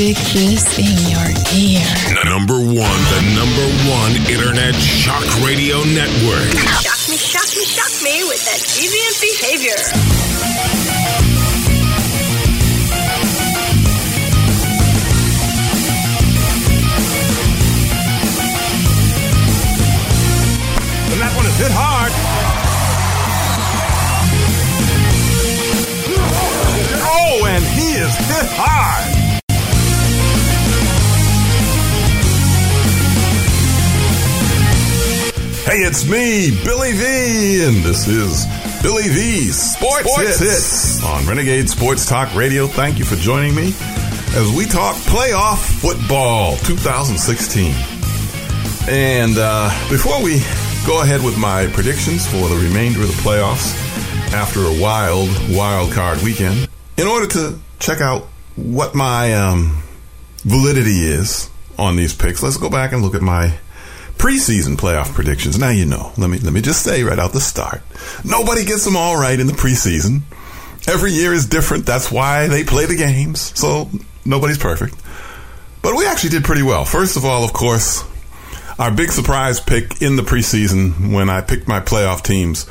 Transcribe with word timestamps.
Stick 0.00 0.16
this 0.32 0.78
in 0.78 0.96
your 1.12 1.28
ear. 1.60 1.84
Number 2.24 2.56
one, 2.56 3.00
the 3.12 3.20
number 3.36 3.68
one 3.84 4.16
internet 4.32 4.74
shock 4.74 5.26
radio 5.44 5.84
network. 5.84 6.56
Shock 6.80 7.10
me, 7.10 7.18
shock 7.18 7.44
me, 7.54 7.66
shock 7.66 7.92
me 8.02 8.24
with 8.24 8.42
that 8.46 8.64
deviant 8.64 9.20
behavior. 9.20 9.76
And 21.12 21.20
that 21.20 21.36
one 21.36 21.44
is 21.44 21.58
hit 21.58 21.72
hard. 21.76 22.12
Oh, 27.04 27.44
and 27.44 27.62
he 27.62 28.00
is 28.00 28.16
hit 28.16 28.48
hard. 28.56 29.19
Hey, 35.70 35.82
it's 35.82 36.04
me, 36.04 36.50
Billy 36.64 36.90
V, 36.94 37.64
and 37.64 37.76
this 37.84 38.08
is 38.08 38.44
Billy 38.82 39.04
V's 39.04 39.56
Sports, 39.56 40.12
Sports 40.12 40.40
Hits, 40.40 40.98
Hits. 40.98 41.04
on 41.04 41.24
Renegade 41.24 41.70
Sports 41.70 42.04
Talk 42.06 42.34
Radio. 42.34 42.66
Thank 42.66 42.98
you 42.98 43.04
for 43.04 43.14
joining 43.14 43.54
me 43.54 43.72
as 44.34 44.52
we 44.52 44.66
talk 44.66 44.96
playoff 44.96 45.58
football 45.80 46.56
2016. 46.56 47.72
And 48.92 49.36
uh, 49.38 49.70
before 49.88 50.20
we 50.20 50.40
go 50.88 51.02
ahead 51.02 51.22
with 51.22 51.38
my 51.38 51.68
predictions 51.68 52.26
for 52.26 52.48
the 52.48 52.56
remainder 52.56 53.02
of 53.02 53.06
the 53.06 53.22
playoffs 53.22 53.72
after 54.32 54.64
a 54.64 54.82
wild, 54.82 55.28
wild 55.56 55.92
card 55.92 56.20
weekend, 56.22 56.68
in 56.96 57.06
order 57.06 57.28
to 57.28 57.60
check 57.78 58.00
out 58.00 58.22
what 58.56 58.96
my 58.96 59.34
um, 59.34 59.80
validity 60.38 61.06
is 61.06 61.48
on 61.78 61.94
these 61.94 62.12
picks, 62.12 62.42
let's 62.42 62.56
go 62.56 62.68
back 62.68 62.90
and 62.90 63.02
look 63.02 63.14
at 63.14 63.22
my 63.22 63.56
preseason 64.20 64.76
playoff 64.76 65.14
predictions. 65.14 65.58
Now 65.58 65.70
you 65.70 65.86
know. 65.86 66.12
Let 66.18 66.28
me 66.28 66.38
let 66.38 66.52
me 66.52 66.60
just 66.60 66.84
say 66.84 67.02
right 67.02 67.18
out 67.18 67.32
the 67.32 67.40
start, 67.40 67.80
nobody 68.22 68.66
gets 68.66 68.84
them 68.84 68.94
all 68.94 69.18
right 69.18 69.40
in 69.40 69.46
the 69.46 69.54
preseason. 69.54 70.20
Every 70.86 71.12
year 71.12 71.32
is 71.32 71.46
different. 71.46 71.86
That's 71.86 72.12
why 72.12 72.46
they 72.46 72.62
play 72.62 72.84
the 72.84 72.96
games. 72.96 73.58
So 73.58 73.88
nobody's 74.26 74.58
perfect. 74.58 74.94
But 75.82 75.96
we 75.96 76.06
actually 76.06 76.30
did 76.30 76.44
pretty 76.44 76.62
well. 76.62 76.84
First 76.84 77.16
of 77.16 77.24
all, 77.24 77.44
of 77.44 77.54
course, 77.54 78.04
our 78.78 78.90
big 78.90 79.10
surprise 79.10 79.58
pick 79.58 80.02
in 80.02 80.16
the 80.16 80.22
preseason 80.22 81.14
when 81.14 81.30
I 81.30 81.40
picked 81.40 81.66
my 81.66 81.80
playoff 81.80 82.22
teams, 82.22 82.66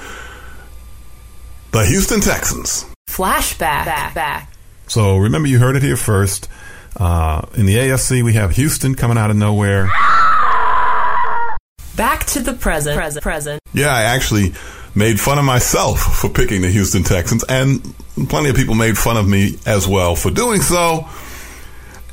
the 1.71 1.83
Houston 1.83 2.21
Texans. 2.21 2.85
Flashback. 3.09 3.85
Back, 3.85 4.13
back. 4.13 4.53
So 4.87 5.17
remember, 5.17 5.47
you 5.47 5.57
heard 5.57 5.75
it 5.75 5.81
here 5.81 5.97
first. 5.97 6.47
Uh, 6.95 7.47
in 7.55 7.65
the 7.65 7.75
AFC, 7.75 8.23
we 8.23 8.33
have 8.33 8.51
Houston 8.55 8.93
coming 8.93 9.17
out 9.17 9.31
of 9.31 9.35
nowhere. 9.35 9.89
Back 11.99 12.23
to 12.27 12.39
the 12.39 12.53
present. 12.53 12.95
Present. 12.95 13.21
Present. 13.21 13.61
Yeah, 13.73 13.93
I 13.93 14.03
actually 14.03 14.53
made 14.95 15.19
fun 15.19 15.37
of 15.37 15.43
myself 15.43 15.99
for 16.21 16.29
picking 16.29 16.61
the 16.61 16.69
Houston 16.69 17.03
Texans, 17.03 17.43
and 17.43 17.83
plenty 18.29 18.49
of 18.49 18.55
people 18.55 18.73
made 18.73 18.97
fun 18.97 19.17
of 19.17 19.27
me 19.27 19.57
as 19.65 19.85
well 19.85 20.15
for 20.15 20.31
doing 20.31 20.61
so. 20.61 21.09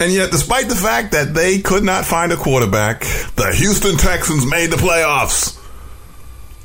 And 0.01 0.13
yet, 0.13 0.33
despite 0.33 0.69
the 0.69 0.75
fact 0.75 1.13
that 1.13 1.35
they 1.35 1.61
could 1.61 1.85
not 1.85 2.05
find 2.05 2.33
a 2.33 2.37
quarterback, 2.37 3.03
the 3.37 3.53
Houston 3.55 3.97
Texans 3.97 4.45
made 4.45 4.73
the 4.73 4.77
playoffs. 4.77 5.57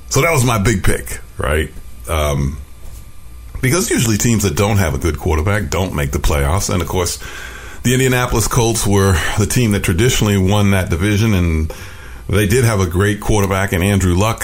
So 0.09 0.21
that 0.21 0.31
was 0.31 0.43
my 0.43 0.57
big 0.57 0.83
pick, 0.83 1.21
right? 1.37 1.71
Um, 2.09 2.57
because 3.61 3.91
usually 3.91 4.17
teams 4.17 4.41
that 4.43 4.55
don't 4.55 4.77
have 4.77 4.95
a 4.95 4.97
good 4.97 5.19
quarterback 5.19 5.69
don't 5.69 5.93
make 5.93 6.09
the 6.09 6.17
playoffs. 6.17 6.73
And 6.73 6.81
of 6.81 6.87
course, 6.87 7.19
the 7.83 7.93
Indianapolis 7.93 8.47
Colts 8.47 8.87
were 8.87 9.13
the 9.37 9.45
team 9.45 9.73
that 9.73 9.83
traditionally 9.83 10.39
won 10.39 10.71
that 10.71 10.89
division, 10.89 11.35
and 11.35 11.71
they 12.37 12.47
did 12.47 12.63
have 12.63 12.79
a 12.79 12.87
great 12.87 13.19
quarterback 13.19 13.73
in 13.73 13.81
Andrew 13.81 14.15
Luck. 14.15 14.43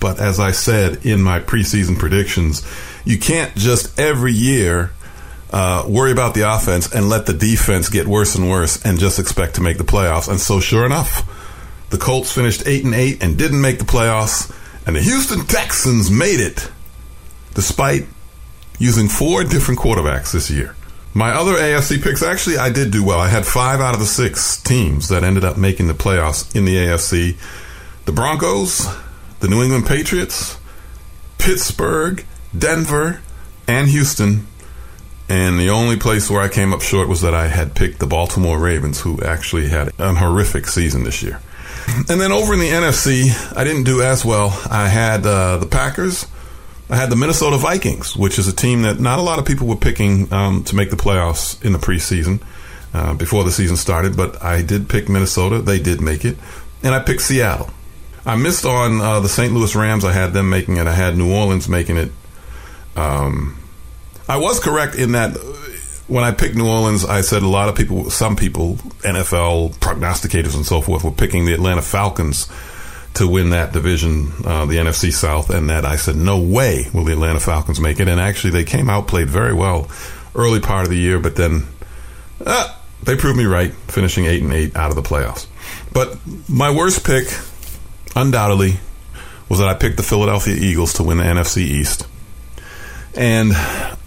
But 0.00 0.20
as 0.20 0.38
I 0.38 0.50
said 0.50 1.06
in 1.06 1.22
my 1.22 1.40
preseason 1.40 1.98
predictions, 1.98 2.66
you 3.04 3.18
can't 3.18 3.54
just 3.56 3.98
every 3.98 4.32
year 4.32 4.92
uh, 5.50 5.84
worry 5.88 6.12
about 6.12 6.34
the 6.34 6.52
offense 6.52 6.92
and 6.92 7.08
let 7.08 7.26
the 7.26 7.32
defense 7.32 7.88
get 7.88 8.06
worse 8.06 8.34
and 8.34 8.50
worse 8.50 8.84
and 8.84 8.98
just 8.98 9.18
expect 9.18 9.54
to 9.54 9.60
make 9.60 9.78
the 9.78 9.84
playoffs. 9.84 10.28
And 10.28 10.40
so, 10.40 10.60
sure 10.60 10.84
enough, 10.84 11.22
the 11.90 11.98
Colts 11.98 12.32
finished 12.32 12.66
eight 12.66 12.84
and 12.84 12.94
eight 12.94 13.22
and 13.22 13.38
didn't 13.38 13.60
make 13.60 13.78
the 13.78 13.84
playoffs, 13.84 14.52
and 14.86 14.96
the 14.96 15.00
Houston 15.00 15.46
Texans 15.46 16.10
made 16.10 16.40
it, 16.40 16.70
despite 17.54 18.06
using 18.78 19.08
four 19.08 19.44
different 19.44 19.78
quarterbacks 19.78 20.32
this 20.32 20.50
year. 20.50 20.74
My 21.16 21.30
other 21.30 21.54
AFC 21.54 22.02
picks, 22.02 22.24
actually, 22.24 22.58
I 22.58 22.70
did 22.70 22.90
do 22.90 23.04
well. 23.04 23.20
I 23.20 23.28
had 23.28 23.46
five 23.46 23.80
out 23.80 23.94
of 23.94 24.00
the 24.00 24.06
six 24.06 24.60
teams 24.60 25.08
that 25.08 25.22
ended 25.22 25.44
up 25.44 25.56
making 25.56 25.86
the 25.86 25.94
playoffs 25.94 26.54
in 26.56 26.64
the 26.64 26.74
AFC 26.74 27.36
the 28.04 28.12
Broncos, 28.12 28.86
the 29.40 29.48
New 29.48 29.62
England 29.62 29.86
Patriots, 29.86 30.58
Pittsburgh, 31.38 32.24
Denver, 32.56 33.20
and 33.66 33.88
Houston. 33.88 34.46
And 35.28 35.58
the 35.58 35.70
only 35.70 35.96
place 35.96 36.28
where 36.28 36.42
I 36.42 36.48
came 36.48 36.74
up 36.74 36.82
short 36.82 37.08
was 37.08 37.22
that 37.22 37.32
I 37.32 37.46
had 37.46 37.74
picked 37.74 38.00
the 38.00 38.06
Baltimore 38.06 38.58
Ravens, 38.58 39.00
who 39.00 39.22
actually 39.22 39.68
had 39.68 39.92
a 39.98 40.14
horrific 40.14 40.66
season 40.66 41.04
this 41.04 41.22
year. 41.22 41.40
And 42.08 42.20
then 42.20 42.32
over 42.32 42.52
in 42.54 42.60
the 42.60 42.68
NFC, 42.68 43.30
I 43.56 43.64
didn't 43.64 43.84
do 43.84 44.02
as 44.02 44.24
well. 44.24 44.48
I 44.70 44.88
had 44.88 45.24
uh, 45.24 45.58
the 45.58 45.66
Packers. 45.66 46.26
I 46.90 46.96
had 46.96 47.10
the 47.10 47.16
Minnesota 47.16 47.56
Vikings, 47.56 48.14
which 48.14 48.38
is 48.38 48.46
a 48.46 48.52
team 48.52 48.82
that 48.82 49.00
not 49.00 49.18
a 49.18 49.22
lot 49.22 49.38
of 49.38 49.46
people 49.46 49.66
were 49.66 49.76
picking 49.76 50.30
um, 50.32 50.64
to 50.64 50.76
make 50.76 50.90
the 50.90 50.96
playoffs 50.96 51.62
in 51.64 51.72
the 51.72 51.78
preseason 51.78 52.42
uh, 52.92 53.14
before 53.14 53.42
the 53.44 53.50
season 53.50 53.76
started, 53.76 54.16
but 54.16 54.42
I 54.42 54.62
did 54.62 54.88
pick 54.88 55.08
Minnesota. 55.08 55.60
They 55.60 55.78
did 55.78 56.00
make 56.00 56.24
it. 56.24 56.36
And 56.82 56.94
I 56.94 57.00
picked 57.00 57.22
Seattle. 57.22 57.70
I 58.26 58.36
missed 58.36 58.64
on 58.64 59.00
uh, 59.00 59.20
the 59.20 59.28
St. 59.28 59.52
Louis 59.52 59.74
Rams. 59.74 60.04
I 60.04 60.12
had 60.12 60.32
them 60.32 60.50
making 60.50 60.76
it. 60.76 60.86
I 60.86 60.92
had 60.92 61.16
New 61.16 61.34
Orleans 61.34 61.68
making 61.68 61.96
it. 61.96 62.12
Um, 62.96 63.58
I 64.28 64.36
was 64.36 64.60
correct 64.60 64.94
in 64.94 65.12
that 65.12 65.36
when 66.06 66.24
I 66.24 66.32
picked 66.32 66.54
New 66.54 66.68
Orleans, 66.68 67.04
I 67.04 67.22
said 67.22 67.42
a 67.42 67.48
lot 67.48 67.68
of 67.68 67.76
people, 67.76 68.10
some 68.10 68.36
people, 68.36 68.76
NFL 69.02 69.76
prognosticators 69.76 70.54
and 70.54 70.66
so 70.66 70.80
forth, 70.80 71.02
were 71.02 71.10
picking 71.10 71.46
the 71.46 71.54
Atlanta 71.54 71.82
Falcons 71.82 72.48
to 73.14 73.28
win 73.28 73.50
that 73.50 73.72
division, 73.72 74.32
uh, 74.44 74.66
the 74.66 74.76
NFC 74.76 75.12
South, 75.12 75.50
and 75.50 75.70
that 75.70 75.84
I 75.84 75.96
said, 75.96 76.16
no 76.16 76.38
way 76.38 76.86
will 76.92 77.04
the 77.04 77.12
Atlanta 77.12 77.40
Falcons 77.40 77.80
make 77.80 78.00
it. 78.00 78.08
And 78.08 78.20
actually, 78.20 78.50
they 78.50 78.64
came 78.64 78.90
out, 78.90 79.06
played 79.06 79.28
very 79.28 79.54
well 79.54 79.88
early 80.34 80.60
part 80.60 80.84
of 80.84 80.90
the 80.90 80.98
year, 80.98 81.20
but 81.20 81.36
then 81.36 81.66
uh, 82.44 82.76
they 83.04 83.16
proved 83.16 83.38
me 83.38 83.44
right, 83.44 83.72
finishing 83.72 84.26
eight 84.26 84.42
and 84.42 84.52
eight 84.52 84.74
out 84.76 84.90
of 84.90 84.96
the 84.96 85.02
playoffs. 85.02 85.46
But 85.92 86.18
my 86.48 86.70
worst 86.70 87.06
pick, 87.06 87.28
undoubtedly, 88.16 88.78
was 89.48 89.60
that 89.60 89.68
I 89.68 89.74
picked 89.74 89.96
the 89.96 90.02
Philadelphia 90.02 90.56
Eagles 90.56 90.94
to 90.94 91.04
win 91.04 91.18
the 91.18 91.24
NFC 91.24 91.58
East. 91.58 92.08
And, 93.16 93.52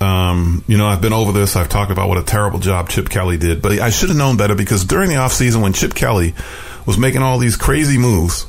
um, 0.02 0.66
you 0.68 0.78
know, 0.78 0.88
I've 0.88 1.02
been 1.02 1.14
over 1.14 1.32
this. 1.32 1.56
I've 1.56 1.70
talked 1.70 1.92
about 1.92 2.10
what 2.10 2.18
a 2.18 2.24
terrible 2.24 2.60
job 2.60 2.90
Chip 2.90 3.10
Kelly 3.10 3.38
did, 3.38 3.62
but 3.62 3.80
I 3.80 3.90
should 3.90 4.10
have 4.10 4.18
known 4.18 4.36
better 4.36 4.56
because 4.56 4.84
during 4.84 5.10
the 5.10 5.16
offseason 5.16 5.62
when 5.62 5.72
Chip 5.72 5.96
Kelly 5.96 6.34
was 6.86 6.98
making 6.98 7.22
all 7.22 7.38
these 7.38 7.56
crazy 7.56 7.98
moves, 7.98 8.48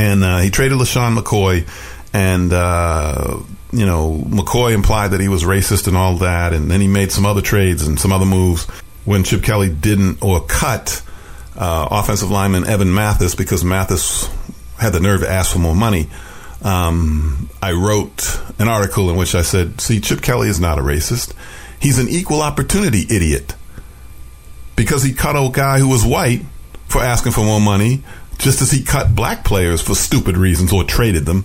and 0.00 0.24
uh, 0.24 0.38
he 0.38 0.48
traded 0.48 0.78
LeSean 0.78 1.14
McCoy, 1.14 1.68
and, 2.14 2.50
uh, 2.54 3.38
you 3.70 3.84
know, 3.84 4.24
McCoy 4.26 4.72
implied 4.72 5.08
that 5.08 5.20
he 5.20 5.28
was 5.28 5.44
racist 5.44 5.88
and 5.88 5.96
all 5.96 6.16
that, 6.16 6.54
and 6.54 6.70
then 6.70 6.80
he 6.80 6.88
made 6.88 7.12
some 7.12 7.26
other 7.26 7.42
trades 7.42 7.86
and 7.86 8.00
some 8.00 8.10
other 8.10 8.24
moves 8.24 8.64
when 9.04 9.24
Chip 9.24 9.42
Kelly 9.42 9.68
didn't 9.68 10.22
or 10.22 10.40
cut 10.40 11.02
uh, 11.54 11.86
offensive 11.90 12.30
lineman 12.30 12.66
Evan 12.66 12.94
Mathis 12.94 13.34
because 13.34 13.62
Mathis 13.62 14.26
had 14.78 14.94
the 14.94 15.00
nerve 15.00 15.20
to 15.20 15.30
ask 15.30 15.52
for 15.52 15.58
more 15.58 15.76
money. 15.76 16.08
Um, 16.62 17.50
I 17.62 17.72
wrote 17.72 18.40
an 18.58 18.68
article 18.68 19.10
in 19.10 19.16
which 19.16 19.34
I 19.34 19.42
said, 19.42 19.82
see, 19.82 20.00
Chip 20.00 20.22
Kelly 20.22 20.48
is 20.48 20.60
not 20.60 20.78
a 20.78 20.82
racist. 20.82 21.34
He's 21.78 21.98
an 21.98 22.08
equal 22.08 22.40
opportunity 22.40 23.02
idiot 23.14 23.54
because 24.76 25.02
he 25.02 25.12
cut 25.12 25.36
a 25.36 25.50
guy 25.52 25.78
who 25.78 25.88
was 25.88 26.06
white 26.06 26.40
for 26.88 27.02
asking 27.02 27.32
for 27.32 27.44
more 27.44 27.60
money, 27.60 28.02
just 28.40 28.62
as 28.62 28.70
he 28.70 28.82
cut 28.82 29.14
black 29.14 29.44
players 29.44 29.80
for 29.80 29.94
stupid 29.94 30.36
reasons 30.36 30.72
or 30.72 30.82
traded 30.82 31.26
them, 31.26 31.44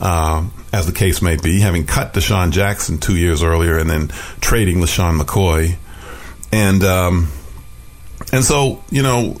uh, 0.00 0.46
as 0.72 0.86
the 0.86 0.92
case 0.92 1.22
may 1.22 1.36
be, 1.36 1.60
having 1.60 1.86
cut 1.86 2.12
DeSean 2.12 2.50
Jackson 2.52 2.98
two 2.98 3.16
years 3.16 3.42
earlier 3.42 3.78
and 3.78 3.88
then 3.88 4.08
trading 4.40 4.78
LeSean 4.78 5.20
McCoy. 5.20 5.76
And, 6.52 6.84
um, 6.84 7.28
and 8.32 8.44
so, 8.44 8.84
you 8.90 9.02
know, 9.02 9.36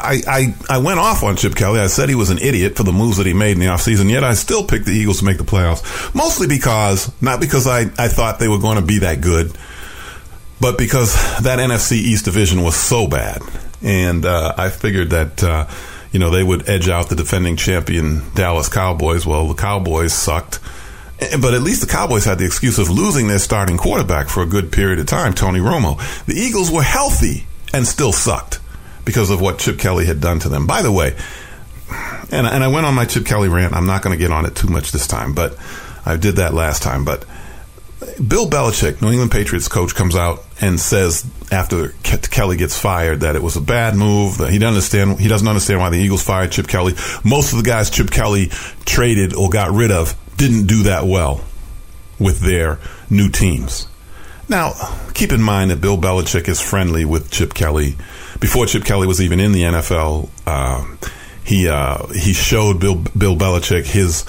I, 0.00 0.22
I, 0.26 0.54
I 0.76 0.78
went 0.78 0.98
off 0.98 1.22
on 1.22 1.36
Chip 1.36 1.54
Kelly. 1.54 1.78
I 1.80 1.86
said 1.88 2.08
he 2.08 2.14
was 2.14 2.30
an 2.30 2.38
idiot 2.38 2.76
for 2.76 2.82
the 2.82 2.92
moves 2.92 3.18
that 3.18 3.26
he 3.26 3.34
made 3.34 3.52
in 3.52 3.60
the 3.60 3.66
offseason, 3.66 4.10
yet 4.10 4.24
I 4.24 4.34
still 4.34 4.66
picked 4.66 4.86
the 4.86 4.92
Eagles 4.92 5.18
to 5.18 5.24
make 5.24 5.38
the 5.38 5.44
playoffs. 5.44 6.14
Mostly 6.14 6.46
because, 6.46 7.10
not 7.22 7.40
because 7.40 7.66
I, 7.66 7.80
I 7.98 8.08
thought 8.08 8.38
they 8.38 8.48
were 8.48 8.58
going 8.58 8.76
to 8.76 8.84
be 8.84 9.00
that 9.00 9.20
good, 9.20 9.56
but 10.60 10.78
because 10.78 11.14
that 11.42 11.58
NFC 11.58 11.92
East 11.92 12.24
division 12.24 12.62
was 12.62 12.76
so 12.76 13.06
bad. 13.06 13.42
And 13.82 14.24
uh, 14.24 14.54
I 14.56 14.70
figured 14.70 15.10
that, 15.10 15.44
uh, 15.44 15.66
you 16.12 16.18
know, 16.18 16.30
they 16.30 16.42
would 16.42 16.68
edge 16.68 16.88
out 16.88 17.08
the 17.08 17.16
defending 17.16 17.56
champion 17.56 18.22
Dallas 18.34 18.68
Cowboys. 18.68 19.26
Well, 19.26 19.48
the 19.48 19.54
Cowboys 19.54 20.12
sucked. 20.12 20.60
Eh, 21.20 21.36
but 21.40 21.54
at 21.54 21.62
least 21.62 21.80
the 21.80 21.86
Cowboys 21.86 22.24
had 22.24 22.38
the 22.38 22.46
excuse 22.46 22.78
of 22.78 22.90
losing 22.90 23.28
their 23.28 23.38
starting 23.38 23.76
quarterback 23.76 24.28
for 24.28 24.42
a 24.42 24.46
good 24.46 24.72
period 24.72 24.98
of 24.98 25.06
time, 25.06 25.34
Tony 25.34 25.60
Romo. 25.60 25.98
The 26.26 26.34
Eagles 26.34 26.70
were 26.70 26.82
healthy 26.82 27.46
and 27.72 27.86
still 27.86 28.12
sucked 28.12 28.60
because 29.04 29.30
of 29.30 29.40
what 29.40 29.58
Chip 29.58 29.78
Kelly 29.78 30.06
had 30.06 30.20
done 30.20 30.38
to 30.40 30.48
them. 30.48 30.66
By 30.66 30.82
the 30.82 30.92
way, 30.92 31.16
and, 32.30 32.46
and 32.46 32.64
I 32.64 32.68
went 32.68 32.86
on 32.86 32.94
my 32.94 33.04
Chip 33.04 33.24
Kelly 33.24 33.48
rant. 33.48 33.74
I'm 33.74 33.86
not 33.86 34.02
going 34.02 34.16
to 34.16 34.22
get 34.22 34.32
on 34.32 34.46
it 34.46 34.54
too 34.56 34.68
much 34.68 34.92
this 34.92 35.06
time, 35.06 35.34
but 35.34 35.56
I 36.04 36.16
did 36.16 36.36
that 36.36 36.54
last 36.54 36.82
time. 36.82 37.04
But 37.04 37.24
Bill 38.16 38.48
Belichick, 38.48 39.00
New 39.00 39.10
England 39.10 39.30
Patriots 39.30 39.68
coach, 39.68 39.94
comes 39.94 40.16
out 40.16 40.44
and 40.60 40.78
says 40.78 41.24
after 41.50 41.88
Ke- 42.02 42.30
Kelly 42.30 42.56
gets 42.56 42.78
fired 42.78 43.20
that 43.20 43.36
it 43.36 43.42
was 43.42 43.56
a 43.56 43.60
bad 43.60 43.94
move. 43.94 44.38
That 44.38 44.50
he 44.50 44.58
doesn't 44.58 44.74
understand. 44.74 45.20
He 45.20 45.28
doesn't 45.28 45.46
understand 45.46 45.80
why 45.80 45.90
the 45.90 45.98
Eagles 45.98 46.22
fired 46.22 46.52
Chip 46.52 46.68
Kelly. 46.68 46.94
Most 47.24 47.52
of 47.52 47.58
the 47.58 47.64
guys 47.64 47.90
Chip 47.90 48.10
Kelly 48.10 48.48
traded 48.84 49.34
or 49.34 49.48
got 49.48 49.70
rid 49.70 49.90
of 49.90 50.14
didn't 50.36 50.66
do 50.66 50.84
that 50.84 51.04
well 51.06 51.42
with 52.18 52.40
their 52.40 52.78
new 53.10 53.28
teams. 53.28 53.88
Now, 54.48 54.72
keep 55.14 55.32
in 55.32 55.42
mind 55.42 55.70
that 55.70 55.80
Bill 55.80 55.98
Belichick 55.98 56.48
is 56.48 56.60
friendly 56.60 57.04
with 57.04 57.30
Chip 57.30 57.52
Kelly. 57.52 57.96
Before 58.38 58.66
Chip 58.66 58.84
Kelly 58.84 59.06
was 59.06 59.20
even 59.20 59.40
in 59.40 59.52
the 59.52 59.62
NFL, 59.62 60.28
uh, 60.46 60.84
he 61.44 61.68
uh, 61.68 62.06
he 62.08 62.32
showed 62.32 62.80
Bill 62.80 62.96
Bill 63.16 63.36
Belichick 63.36 63.86
his 63.86 64.24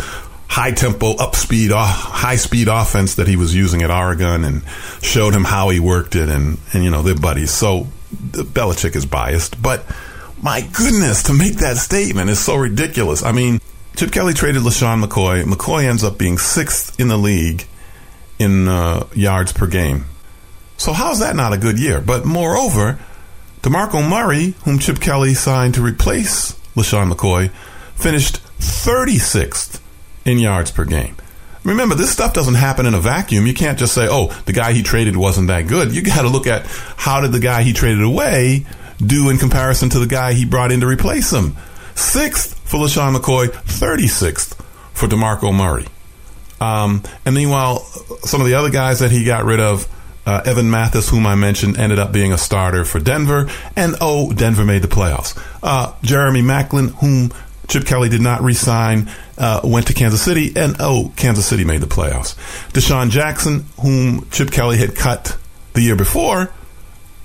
high 0.48 0.72
tempo, 0.72 1.16
up 1.16 1.36
speed, 1.36 1.72
high 1.74 2.36
speed 2.36 2.68
offense 2.68 3.16
that 3.16 3.28
he 3.28 3.36
was 3.36 3.56
using 3.56 3.82
at 3.82 3.92
Oregon, 3.92 4.44
and 4.44 4.64
showed 5.02 5.34
him 5.34 5.44
how 5.44 5.70
he 5.70 5.80
worked 5.80 6.16
it, 6.16 6.30
and 6.30 6.58
and 6.74 6.84
you 6.84 6.90
know 6.90 7.02
they're 7.02 7.16
buddies. 7.16 7.52
So 7.52 7.88
Belichick 8.12 8.96
is 8.96 9.06
biased, 9.06 9.62
but 9.62 9.86
my 10.42 10.62
goodness, 10.62 11.24
to 11.24 11.34
make 11.34 11.58
that 11.58 11.78
statement 11.78 12.30
is 12.30 12.40
so 12.40 12.56
ridiculous. 12.56 13.24
I 13.24 13.32
mean, 13.32 13.60
Chip 13.96 14.12
Kelly 14.12 14.34
traded 14.34 14.62
LeSean 14.62 15.04
McCoy. 15.04 15.44
McCoy 15.44 15.86
ends 15.86 16.04
up 16.04 16.18
being 16.18 16.38
sixth 16.38 17.00
in 17.00 17.08
the 17.08 17.18
league 17.18 17.66
in 18.40 18.68
uh, 18.68 19.08
yards 19.14 19.52
per 19.52 19.68
game. 19.68 20.06
So 20.78 20.94
how's 20.94 21.20
that 21.20 21.36
not 21.36 21.54
a 21.54 21.58
good 21.58 21.80
year? 21.80 22.00
But 22.00 22.24
moreover, 22.24 23.00
DeMarco 23.64 24.08
Murray, 24.08 24.54
whom 24.64 24.78
Chip 24.78 25.00
Kelly 25.00 25.34
signed 25.34 25.74
to 25.74 25.82
replace 25.82 26.54
LeSean 26.76 27.12
McCoy, 27.12 27.50
finished 27.96 28.44
36th 28.60 29.82
in 30.28 30.40
yards 30.40 30.72
per 30.72 30.86
game. 30.86 31.16
Remember, 31.64 31.96
this 31.96 32.12
stuff 32.12 32.34
doesn't 32.34 32.56
happen 32.56 32.86
in 32.86 32.94
a 32.94 33.00
vacuum. 33.00 33.46
You 33.46 33.54
can't 33.54 33.78
just 33.78 33.94
say, 33.94 34.08
oh, 34.10 34.28
the 34.46 34.54
guy 34.54 34.72
he 34.74 34.84
traded 34.84 35.18
wasn't 35.18 35.48
that 35.48 35.68
good. 35.68 35.94
You 35.94 36.02
got 36.02 36.22
to 36.22 36.30
look 36.30 36.48
at 36.48 36.66
how 36.96 37.20
did 37.22 37.32
the 37.32 37.40
guy 37.40 37.64
he 37.64 37.74
traded 37.74 38.04
away 38.04 38.66
do 39.06 39.30
in 39.30 39.38
comparison 39.38 39.90
to 39.90 40.00
the 40.00 40.08
guy 40.08 40.34
he 40.34 40.46
brought 40.46 40.72
in 40.72 40.80
to 40.80 40.88
replace 40.88 41.32
him. 41.32 41.56
Sixth 41.96 42.58
for 42.60 42.78
LeSean 42.78 43.16
McCoy, 43.16 43.48
36th 43.48 44.56
for 44.94 45.08
DeMarco 45.08 45.54
Murray. 45.54 45.88
Um, 46.60 47.04
and 47.26 47.36
meanwhile, 47.36 47.80
some 48.22 48.42
of 48.42 48.48
the 48.48 48.56
other 48.56 48.70
guys 48.70 49.00
that 49.00 49.12
he 49.12 49.24
got 49.24 49.46
rid 49.46 49.60
of, 49.60 49.88
uh, 50.26 50.42
Evan 50.46 50.70
Mathis, 50.70 51.10
whom 51.10 51.26
I 51.26 51.36
mentioned, 51.36 51.78
ended 51.78 52.00
up 52.00 52.12
being 52.12 52.34
a 52.34 52.38
starter 52.38 52.84
for 52.84 53.00
Denver. 53.00 53.50
And 53.76 53.96
oh, 54.02 54.34
Denver 54.34 54.66
made 54.66 54.82
the 54.82 54.88
playoffs. 54.88 55.40
Uh, 55.64 55.94
Jeremy 56.02 56.42
Maclin, 56.42 56.90
whom 56.96 57.32
Chip 57.68 57.86
Kelly 57.86 58.10
did 58.10 58.22
not 58.22 58.42
re-sign, 58.42 59.10
uh, 59.38 59.62
went 59.64 59.88
to 59.88 59.94
Kansas 59.94 60.22
City, 60.22 60.54
and 60.56 60.78
oh, 60.80 61.12
Kansas 61.18 61.46
City 61.46 61.66
made 61.66 61.82
the 61.82 61.88
playoffs. 61.88 62.36
DeSean 62.72 63.10
Jackson, 63.10 63.66
whom 63.82 64.28
Chip 64.30 64.52
Kelly 64.52 64.78
had 64.78 64.96
cut 64.96 65.38
the 65.74 65.82
year 65.82 65.96
before, 65.96 66.52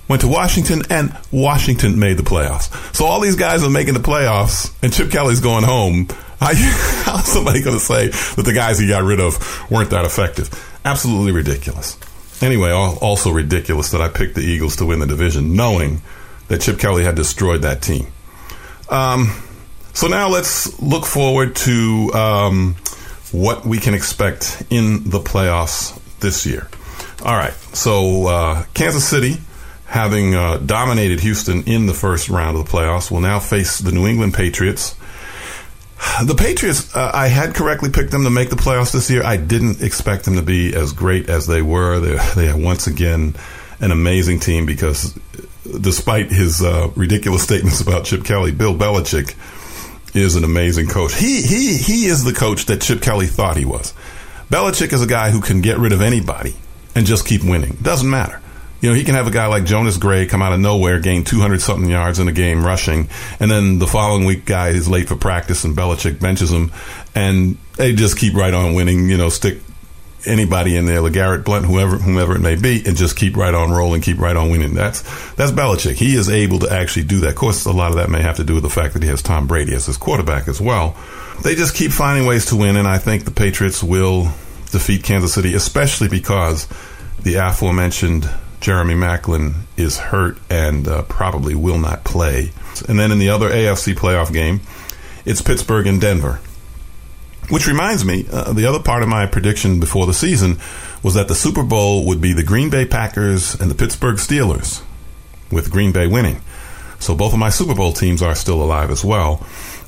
went 0.09 0.23
to 0.23 0.29
Washington, 0.29 0.83
and 0.91 1.17
Washington 1.31 1.99
made 1.99 2.17
the 2.17 2.23
playoffs. 2.23 2.95
So 2.95 3.05
all 3.05 3.21
these 3.21 3.37
guys 3.37 3.63
are 3.63 3.71
making 3.71 3.95
the 3.95 4.01
playoffs, 4.01 4.73
and 4.83 4.93
Chip 4.93 5.11
Kelly's 5.11 5.41
going 5.41 5.65
home. 5.65 6.09
How 6.43 6.53
how's 6.53 7.27
somebody 7.33 7.63
going 7.63 7.79
to 7.79 7.85
say 7.85 8.09
that 8.09 8.43
the 8.43 8.53
guys 8.53 8.77
he 8.77 8.89
got 8.89 9.05
rid 9.05 9.21
of 9.21 9.71
weren't 9.71 9.91
that 9.91 10.05
effective? 10.05 10.51
Absolutely 10.85 11.31
ridiculous. 11.31 11.97
Anyway, 12.43 12.73
also 12.73 13.31
ridiculous 13.31 13.93
that 13.93 14.01
I 14.01 14.09
picked 14.09 14.35
the 14.35 14.41
Eagles 14.41 14.75
to 14.77 14.87
win 14.87 14.99
the 14.99 15.07
division, 15.07 15.55
knowing 15.55 16.03
that 16.49 16.61
Chip 16.61 16.81
Kelly 16.81 17.05
had 17.05 17.15
destroyed 17.15 17.63
that 17.63 17.81
team. 17.81 18.09
Um, 18.91 19.33
so 19.93 20.09
now 20.09 20.29
let's 20.29 20.81
look 20.81 21.05
forward 21.05 21.57
to 21.57 22.11
um, 22.15 22.77
what 23.33 23.65
we 23.65 23.79
can 23.79 23.95
expect 23.95 24.63
in 24.71 25.09
the 25.09 25.19
playoffs 25.19 25.99
this 26.21 26.47
year. 26.47 26.69
All 27.25 27.37
right, 27.37 27.55
so 27.73 28.27
uh, 28.27 28.65
Kansas 28.75 29.09
City, 29.09 29.37
having 29.87 30.35
uh, 30.35 30.57
dominated 30.59 31.21
Houston 31.21 31.63
in 31.65 31.87
the 31.87 31.95
first 31.95 32.29
round 32.29 32.57
of 32.57 32.65
the 32.65 32.71
playoffs, 32.71 33.11
will 33.11 33.21
now 33.21 33.39
face 33.39 33.79
the 33.79 33.93
New 33.93 34.07
England 34.07 34.35
Patriots. 34.35 34.97
The 36.25 36.35
Patriots, 36.35 36.95
uh, 36.97 37.11
I 37.15 37.29
had 37.29 37.55
correctly 37.55 37.91
picked 37.91 38.11
them 38.11 38.25
to 38.25 38.31
make 38.31 38.51
the 38.51 38.57
playoffs 38.57 38.93
this 38.93 39.09
year. 39.09 39.23
I 39.23 39.37
didn't 39.37 39.83
expect 39.83 40.25
them 40.25 40.35
to 40.35 40.43
be 40.43 40.75
as 40.75 40.93
great 40.93 41.29
as 41.31 41.47
they 41.47 41.63
were. 41.63 42.01
They, 42.01 42.17
they 42.35 42.49
are 42.49 42.59
once 42.59 42.87
again 42.89 43.35
an 43.81 43.93
amazing 43.93 44.41
team 44.41 44.67
because 44.67 45.17
despite 45.81 46.31
his 46.31 46.61
uh, 46.61 46.91
ridiculous 46.97 47.43
statements 47.45 47.81
about 47.81 48.05
Chip 48.05 48.25
Kelly, 48.25 48.51
Bill 48.51 48.75
Belichick 48.75 49.37
is 50.15 50.37
an 50.37 50.45
amazing 50.45 50.89
coach. 50.89 51.15
He 51.15 51.43
he 51.43 51.77
he 51.77 52.07
is 52.07 52.25
the 52.25 52.33
coach 52.33 52.67
that 52.67 52.81
Chip 52.83 53.01
Kelly 53.03 53.27
thought 53.27 53.57
he 53.57 53.65
was. 53.65 53.95
Belichick 54.51 54.93
is 54.93 55.03
a 55.03 55.07
guy 55.07 55.31
who 55.31 55.41
can 55.41 55.63
get 55.63 55.79
rid 55.79 55.93
of 55.93 56.03
anybody 56.03 56.55
and 56.95 57.07
just 57.07 57.27
keep 57.27 57.43
winning. 57.43 57.79
Doesn't 57.81 58.09
matter. 58.09 58.41
You 58.83 58.91
know, 58.91 58.97
he 58.97 59.05
can 59.05 59.15
have 59.15 59.29
a 59.29 59.31
guy 59.31 59.47
like 59.47 59.65
Jonas 59.65 59.97
Gray 59.97 60.27
come 60.27 60.43
out 60.43 60.53
of 60.53 60.59
nowhere, 60.59 60.99
gain 60.99 61.23
200 61.23 61.63
something 61.63 61.89
yards 61.89 62.19
in 62.19 62.27
a 62.27 62.33
game 62.33 62.65
rushing, 62.65 63.09
and 63.39 63.49
then 63.49 63.79
the 63.79 63.87
following 63.87 64.25
week, 64.25 64.45
guy 64.45 64.71
is 64.71 64.89
late 64.89 65.09
for 65.09 65.15
practice 65.15 65.63
and 65.65 65.77
Belichick 65.77 66.21
benches 66.21 66.51
him, 66.51 66.73
and 67.15 67.57
they 67.77 67.95
just 67.95 68.19
keep 68.19 68.35
right 68.35 68.53
on 68.53 68.75
winning. 68.75 69.09
You 69.09 69.17
know, 69.17 69.29
stick 69.29 69.59
anybody 70.27 70.77
in 70.77 70.87
there, 70.87 71.01
LeGarrette 71.01 71.45
Blount, 71.45 71.65
whoever 71.67 71.97
whomever 71.97 72.35
it 72.35 72.41
may 72.41 72.57
be, 72.57 72.83
and 72.87 72.97
just 72.97 73.17
keep 73.17 73.37
right 73.37 73.55
on 73.55 73.71
rolling, 73.71 74.01
keep 74.01 74.19
right 74.19 74.37
on 74.37 74.51
winning. 74.51 74.75
That's 74.75 75.03
that's 75.35 75.53
Belichick. 75.53 75.95
He 75.95 76.15
is 76.15 76.29
able 76.29 76.59
to 76.61 76.73
actually 76.73 77.05
do 77.05 77.21
that. 77.21 77.31
Of 77.31 77.37
course, 77.37 77.65
a 77.65 77.73
lot 77.73 77.91
of 77.91 77.97
that 77.97 78.11
may 78.11 78.23
have 78.23 78.37
to 78.37 78.45
do 78.45 78.55
with 78.55 78.63
the 78.63 78.71
fact 78.71 78.95
that 78.95 79.03
he 79.03 79.09
has 79.09 79.23
Tom 79.23 79.47
Brady 79.47 79.75
as 79.75 79.87
his 79.87 79.97
quarterback 79.97 80.49
as 80.49 80.61
well. 80.61 80.97
They 81.43 81.55
just 81.55 81.75
keep 81.75 81.91
finding 81.91 82.27
ways 82.27 82.47
to 82.47 82.57
win, 82.57 82.77
and 82.77 82.87
I 82.87 82.99
think 82.99 83.25
the 83.25 83.31
Patriots 83.31 83.83
will 83.83 84.33
defeat 84.71 85.03
Kansas 85.03 85.35
City, 85.35 85.55
especially 85.55 86.09
because 86.09 86.69
the 87.23 87.35
aforementioned 87.35 88.29
Jeremy 88.61 88.95
Maclin 88.95 89.55
is 89.77 89.99
hurt 89.99 90.39
and 90.49 90.87
uh, 90.87 91.03
probably 91.03 91.55
will 91.55 91.79
not 91.79 92.05
play. 92.05 92.53
And 92.89 92.99
then 92.99 93.11
in 93.11 93.19
the 93.19 93.29
other 93.29 93.51
AFC 93.51 93.95
playoff 93.95 94.33
game, 94.33 94.61
it's 95.25 95.43
Pittsburgh 95.43 95.87
and 95.87 96.01
Denver. 96.01 96.41
Which 97.49 97.67
reminds 97.67 98.05
me, 98.05 98.27
uh, 98.31 98.53
the 98.53 98.67
other 98.67 98.81
part 98.81 99.03
of 99.03 99.09
my 99.09 99.27
prediction 99.27 99.81
before 99.81 100.07
the 100.07 100.15
season 100.15 100.59
was 101.03 101.15
that 101.15 101.29
the 101.29 101.35
Super 101.35 101.63
Bowl 101.63 102.07
would 102.07 102.21
be 102.21 102.33
the 102.33 102.45
Green 102.45 102.71
Bay 102.71 102.87
Packers 102.87 103.55
and 103.61 103.71
the 103.71 103.75
Pittsburgh 103.75 104.17
Steelers, 104.17 104.83
with 105.51 105.71
Green 105.71 105.93
Bay 105.93 106.07
winning. 106.07 106.41
So 106.99 107.17
both 107.17 107.33
of 107.33 107.39
my 107.39 107.51
Super 107.51 107.75
Bowl 107.75 107.93
teams 107.93 108.23
are 108.23 108.35
still 108.35 108.63
alive 108.63 108.91
as 108.91 109.05
well. 109.05 109.45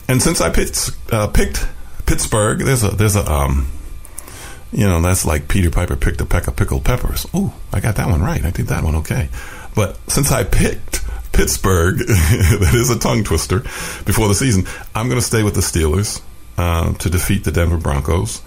And 0.09 0.21
since 0.21 0.40
I 0.40 0.50
picked, 0.50 0.90
uh, 1.12 1.29
picked 1.29 1.67
Pittsburgh, 2.07 2.59
there's 2.59 2.83
a 2.83 2.90
there's 2.90 3.17
a 3.17 3.31
um, 3.31 3.69
you 4.75 4.87
know, 4.87 5.00
that's 5.00 5.25
like 5.25 5.47
Peter 5.47 5.71
Piper 5.71 5.95
picked 5.95 6.21
a 6.21 6.26
peck 6.26 6.49
of 6.49 6.57
pickled 6.57 6.85
peppers. 6.85 7.26
Oh, 7.33 7.55
I 7.73 7.79
got 7.79 7.95
that 7.97 8.09
one 8.09 8.21
right. 8.21 8.45
I 8.45 8.50
did 8.50 8.67
that 8.67 8.83
one 8.83 8.97
okay. 8.97 9.29
But 9.76 9.99
since 10.11 10.33
I 10.33 10.43
picked 10.43 11.05
Pittsburgh, 11.33 11.99
that 11.99 12.73
is 12.75 12.90
a 12.90 12.99
tongue 12.99 13.23
twister, 13.23 13.61
before 14.05 14.26
the 14.26 14.35
season, 14.35 14.67
I'm 14.95 15.09
going 15.09 15.21
to 15.21 15.26
stay 15.26 15.45
with 15.45 15.55
the 15.55 15.61
Steelers 15.61 16.21
uh, 16.57 16.93
to 16.95 17.11
defeat 17.11 17.45
the 17.45 17.53
Denver 17.53 17.77
Broncos 17.77 18.43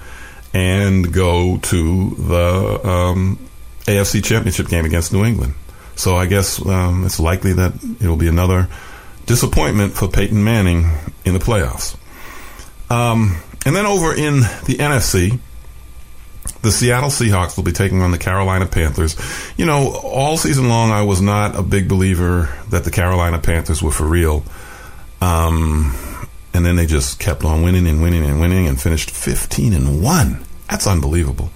and 0.53 1.13
go 1.13 1.57
to 1.57 2.09
the 2.15 2.87
um, 2.87 3.39
AFC 3.85 4.23
Championship 4.23 4.67
game 4.67 4.85
against 4.85 5.13
New 5.13 5.23
England. 5.23 5.53
So 5.95 6.15
I 6.15 6.25
guess 6.25 6.63
um, 6.65 7.05
it's 7.05 7.19
likely 7.19 7.53
that 7.53 7.73
it 8.01 8.07
will 8.07 8.17
be 8.17 8.27
another 8.27 8.69
disappointment 9.25 9.93
for 9.93 10.07
Peyton 10.07 10.43
Manning 10.43 10.89
in 11.25 11.33
the 11.33 11.39
playoffs. 11.39 11.95
Um, 12.89 13.37
and 13.65 13.75
then 13.75 13.85
over 13.85 14.13
in 14.13 14.39
the 14.39 14.77
NFC, 14.79 15.39
the 16.61 16.71
Seattle 16.71 17.09
Seahawks 17.09 17.57
will 17.57 17.63
be 17.63 17.71
taking 17.71 18.01
on 18.01 18.11
the 18.11 18.17
Carolina 18.17 18.65
Panthers. 18.65 19.15
You 19.57 19.65
know, 19.65 19.99
all 20.03 20.37
season 20.37 20.69
long, 20.69 20.91
I 20.91 21.01
was 21.03 21.21
not 21.21 21.55
a 21.55 21.61
big 21.61 21.87
believer 21.87 22.49
that 22.69 22.83
the 22.83 22.91
Carolina 22.91 23.39
Panthers 23.39 23.83
were 23.83 23.91
for 23.91 24.05
real. 24.05 24.43
Um, 25.19 25.93
and 26.53 26.65
then 26.65 26.75
they 26.75 26.85
just 26.85 27.19
kept 27.19 27.43
on 27.43 27.61
winning 27.61 27.87
and 27.87 28.01
winning 28.01 28.25
and 28.25 28.39
winning 28.39 28.67
and 28.67 28.79
finished 28.79 29.11
15 29.11 29.73
and 29.73 30.01
1. 30.01 30.45
That's 30.69 30.87
unbelievable. 30.87 31.51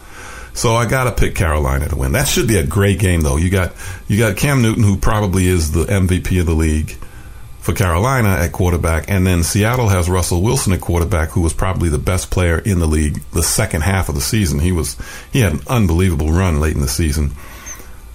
So 0.54 0.76
I 0.76 0.86
got 0.86 1.06
to 1.06 1.12
pick 1.12 1.36
Carolina 1.36 1.88
to 1.90 1.96
win. 1.96 2.12
That 2.12 2.28
should 2.28 2.48
be 2.48 2.58
a 2.58 2.66
great 2.66 3.00
game, 3.00 3.22
though. 3.22 3.38
You 3.38 3.50
got 3.50 3.74
you 4.08 4.18
got 4.18 4.38
Cam 4.38 4.62
Newton, 4.62 4.84
who 4.84 4.98
probably 4.98 5.48
is 5.48 5.72
the 5.72 5.86
MVP 5.86 6.40
of 6.40 6.46
the 6.46 6.54
league 6.54 6.98
for 7.60 7.74
Carolina 7.74 8.30
at 8.30 8.52
quarterback, 8.52 9.10
and 9.10 9.26
then 9.26 9.44
Seattle 9.44 9.88
has 9.88 10.10
Russell 10.10 10.42
Wilson 10.42 10.74
at 10.74 10.82
quarterback, 10.82 11.30
who 11.30 11.42
was 11.42 11.54
probably 11.54 11.90
the 11.90 12.00
best 12.00 12.32
player 12.32 12.58
in 12.58 12.80
the 12.80 12.88
league 12.88 13.22
the 13.34 13.44
second 13.44 13.82
half 13.82 14.10
of 14.10 14.16
the 14.16 14.22
season. 14.22 14.60
He 14.60 14.72
was 14.72 14.98
he 15.32 15.40
had 15.40 15.54
an 15.54 15.62
unbelievable 15.68 16.32
run 16.32 16.60
late 16.60 16.76
in 16.76 16.82
the 16.82 16.88
season. 16.88 17.32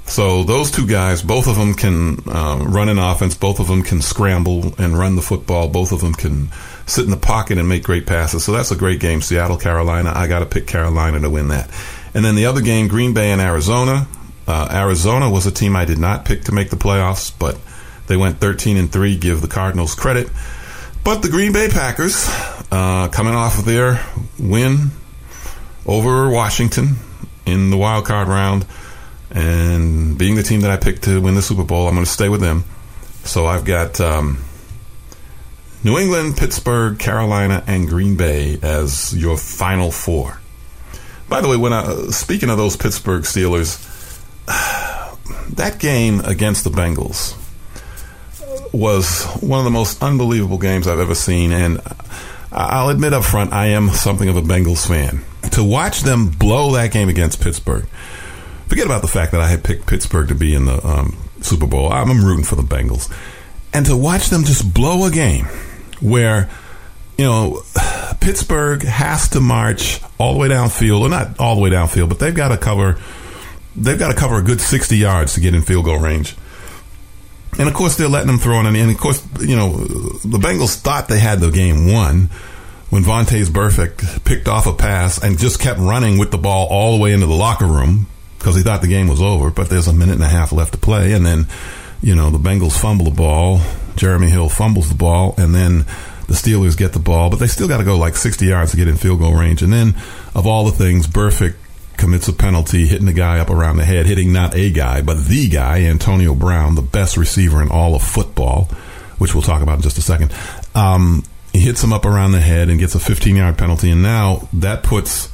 So 0.07 0.45
those 0.45 0.71
two 0.71 0.87
guys, 0.87 1.21
both 1.23 1.49
of 1.49 1.57
them 1.57 1.75
can 1.75 2.19
uh, 2.29 2.65
run 2.65 2.89
an 2.89 2.99
offense. 2.99 3.35
Both 3.35 3.59
of 3.59 3.67
them 3.67 3.83
can 3.83 4.01
scramble 4.01 4.73
and 4.79 4.97
run 4.97 5.17
the 5.17 5.23
football. 5.23 5.69
Both 5.69 5.93
of 5.93 6.01
them 6.01 6.15
can 6.15 6.51
sit 6.87 7.05
in 7.05 7.11
the 7.11 7.17
pocket 7.17 7.59
and 7.59 7.69
make 7.69 7.83
great 7.83 8.07
passes. 8.07 8.45
So 8.45 8.53
that's 8.53 8.71
a 8.71 8.77
great 8.77 9.01
game. 9.01 9.21
Seattle, 9.21 9.57
Carolina. 9.57 10.13
I 10.15 10.29
got 10.29 10.39
to 10.39 10.47
pick 10.47 10.67
Carolina 10.67 11.21
to 11.21 11.29
win 11.29 11.49
that. 11.49 11.71
And 12.15 12.25
then 12.25 12.37
the 12.37 12.47
other 12.47 12.61
game, 12.61 12.87
Green 12.89 13.15
Bay 13.15 13.33
and 13.33 13.41
Arizona. 13.41 14.07
Uh, 14.47 14.69
Arizona 14.71 15.29
was 15.29 15.47
a 15.47 15.51
team 15.51 15.75
I 15.75 15.85
did 15.85 15.99
not 15.99 16.25
pick 16.25 16.45
to 16.45 16.53
make 16.53 16.71
the 16.71 16.77
playoffs, 16.77 17.37
but 17.37 17.59
They 18.07 18.17
went 18.17 18.39
13 18.39 18.77
and 18.77 18.93
3, 18.93 19.17
give 19.17 19.41
the 19.41 19.49
Cardinals 19.49 19.95
credit. 19.95 20.29
But 21.03 21.23
the 21.23 21.29
Green 21.29 21.53
Bay 21.53 21.69
Packers, 21.69 22.29
uh, 22.71 23.09
coming 23.09 23.35
off 23.35 23.59
of 23.59 23.65
their 23.65 24.05
win 24.39 24.91
over 25.85 26.31
Washington 26.31 26.97
in 27.45 27.71
the 27.71 27.77
wild 27.77 28.05
card 28.05 28.29
round, 28.29 28.65
and 29.31 30.17
being 30.17 30.37
the 30.37 30.43
team 30.43 30.61
that 30.61 30.71
I 30.71 30.77
picked 30.77 31.05
to 31.05 31.21
win 31.21 31.35
the 31.35 31.43
Super 31.43 31.65
Bowl, 31.65 31.89
I'm 31.89 31.95
going 31.95 32.05
to 32.05 32.11
stay 32.11 32.29
with 32.29 32.41
them. 32.41 32.65
So 33.25 33.47
I've 33.47 33.65
got 33.65 34.01
um, 34.01 34.39
New 35.83 35.99
England, 35.99 36.37
Pittsburgh, 36.37 36.99
Carolina, 36.99 37.63
and 37.67 37.89
Green 37.89 38.17
Bay 38.17 38.59
as 38.63 39.17
your 39.17 39.37
final 39.37 39.91
four. 39.91 40.41
By 41.29 41.41
the 41.41 41.49
way, 41.49 41.57
when 41.57 41.73
I, 41.73 42.09
speaking 42.11 42.51
of 42.51 42.57
those 42.57 42.77
Pittsburgh 42.77 43.25
Steelers, 43.25 43.83
that 45.55 45.79
game 45.79 46.21
against 46.21 46.65
the 46.65 46.71
Bengals 46.71 47.37
was 48.73 49.25
one 49.41 49.59
of 49.59 49.65
the 49.65 49.71
most 49.71 50.03
unbelievable 50.03 50.59
games 50.59 50.87
I've 50.87 51.01
ever 51.01 51.15
seen, 51.15 51.53
and 51.53 51.81
I'll 52.53 52.91
admit 52.91 53.13
up 53.13 53.25
front, 53.25 53.53
I 53.53 53.69
am 53.69 53.89
something 53.91 54.29
of 54.29 54.37
a 54.37 54.43
Bengals 54.43 54.87
fan. 54.87 55.25
To 55.53 55.65
watch 55.65 56.03
them 56.03 56.29
blow 56.29 56.73
that 56.73 56.93
game 56.93 57.09
against 57.09 57.41
Pittsburgh, 57.41 57.87
forget 58.67 58.87
about 58.87 59.03
the 59.03 59.09
fact 59.09 59.33
that 59.33 59.41
I 59.41 59.49
had 59.49 59.65
picked 59.65 59.87
Pittsburgh 59.87 60.29
to 60.29 60.35
be 60.35 60.55
in 60.55 60.67
the 60.67 60.85
um, 60.87 61.17
Super 61.41 61.67
Bowl. 61.67 61.93
I'm 61.93 62.25
rooting 62.25 62.45
for 62.45 62.57
the 62.57 62.63
Bengals, 62.63 63.13
and 63.73 63.87
to 63.87 63.97
watch 63.97 64.29
them 64.29 64.45
just 64.45 64.73
blow 64.73 65.07
a 65.07 65.11
game 65.11 65.47
where 66.01 66.49
you 67.17 67.25
know, 67.25 67.63
Pittsburgh 68.21 68.83
has 68.83 69.29
to 69.31 69.41
march 69.41 70.01
all 70.19 70.35
the 70.35 70.39
way 70.39 70.49
downfield, 70.49 71.01
or 71.01 71.09
not 71.09 71.39
all 71.41 71.57
the 71.57 71.63
way 71.63 71.71
downfield, 71.71 72.09
but 72.09 72.19
they've 72.19 72.35
got 72.35 72.49
to 72.49 72.57
cover. 72.57 72.99
They've 73.75 73.99
got 73.99 74.09
to 74.09 74.17
cover 74.17 74.39
a 74.39 74.43
good 74.43 74.61
sixty 74.61 74.97
yards 74.97 75.35
to 75.35 75.41
get 75.41 75.55
in 75.55 75.63
field 75.63 75.85
goal 75.85 75.99
range. 75.99 76.37
And 77.59 77.69
of 77.69 77.75
course, 77.75 77.97
they're 77.97 78.09
letting 78.09 78.27
them 78.27 78.39
throw 78.39 78.61
in. 78.61 78.67
And 78.67 78.91
of 78.91 78.99
course, 78.99 79.27
you 79.41 79.57
know, 79.57 79.77
the 79.77 80.39
Bengals 80.39 80.77
thought 80.77 81.09
they 81.09 81.19
had 81.19 81.41
the 81.41 81.51
game 81.51 81.91
won 81.91 82.29
when 82.91 83.03
Vontaze 83.03 83.47
Burfict 83.47 84.25
picked 84.25 84.47
off 84.47 84.67
a 84.67 84.75
pass 84.75 85.23
and 85.23 85.39
just 85.39 85.59
kept 85.59 85.81
running 85.81 86.19
with 86.19 86.31
the 86.31 86.39
ball 86.39 86.67
all 86.71 86.97
the 86.97 87.03
way 87.03 87.13
into 87.13 87.27
the 87.27 87.35
locker 87.35 87.67
room 87.67 88.07
because 88.39 88.57
he 88.57 88.63
thought 88.63 88.83
the 88.83 88.89
game 88.89 89.09
was 89.09 89.21
over. 89.21 89.51
But 89.51 89.69
there's 89.69 89.89
a 89.89 89.93
minute 89.93 90.15
and 90.15 90.25
a 90.25 90.29
half 90.29 90.53
left 90.53 90.73
to 90.73 90.79
play, 90.79 91.13
and 91.13 91.25
then, 91.25 91.47
you 92.03 92.15
know, 92.15 92.31
the 92.31 92.39
Bengals 92.39 92.79
fumble 92.79 93.07
the 93.07 93.11
ball. 93.11 93.61
Jeremy 93.97 94.29
Hill 94.29 94.49
fumbles 94.49 94.89
the 94.89 94.95
ball, 94.95 95.35
and 95.39 95.55
then 95.55 95.87
the 96.27 96.35
Steelers 96.35 96.77
get 96.77 96.93
the 96.93 96.99
ball, 96.99 97.31
but 97.31 97.37
they 97.37 97.47
still 97.47 97.69
got 97.69 97.79
to 97.79 97.85
go 97.85 97.97
like 97.97 98.17
60 98.17 98.45
yards 98.47 98.73
to 98.73 98.77
get 98.77 98.89
in 98.89 98.97
field 98.97 99.21
goal 99.21 99.35
range. 99.35 99.63
And 99.63 99.73
then, 99.73 99.95
of 100.35 100.47
all 100.47 100.65
the 100.65 100.73
things, 100.73 101.07
Burfict 101.07 101.55
commits 101.97 102.29
a 102.29 102.33
penalty, 102.33 102.87
hitting 102.87 103.07
the 103.07 103.13
guy 103.13 103.39
up 103.39 103.49
around 103.49 103.77
the 103.77 103.85
head, 103.85 104.07
hitting 104.07 104.33
not 104.33 104.55
a 104.55 104.71
guy, 104.71 105.03
but 105.03 105.25
the 105.25 105.49
guy, 105.49 105.83
Antonio 105.83 106.35
Brown, 106.35 106.75
the 106.75 106.83
best 106.83 107.17
receiver 107.17 107.63
in 107.63 107.71
all 107.71 107.95
of 107.95 108.03
football, 108.03 108.65
which 109.19 109.35
we'll 109.35 109.43
talk 109.43 109.63
about 109.63 109.77
in 109.77 109.83
just 109.83 109.99
a 109.99 110.03
second. 110.03 110.35
Um, 110.75 111.25
he 111.53 111.61
hits 111.61 111.83
him 111.83 111.93
up 111.93 112.05
around 112.05 112.33
the 112.33 112.41
head 112.41 112.69
and 112.69 112.79
gets 112.79 112.95
a 112.95 112.99
15 112.99 113.37
yard 113.37 113.57
penalty, 113.57 113.91
and 113.91 114.03
now 114.03 114.49
that 114.53 114.83
puts. 114.83 115.31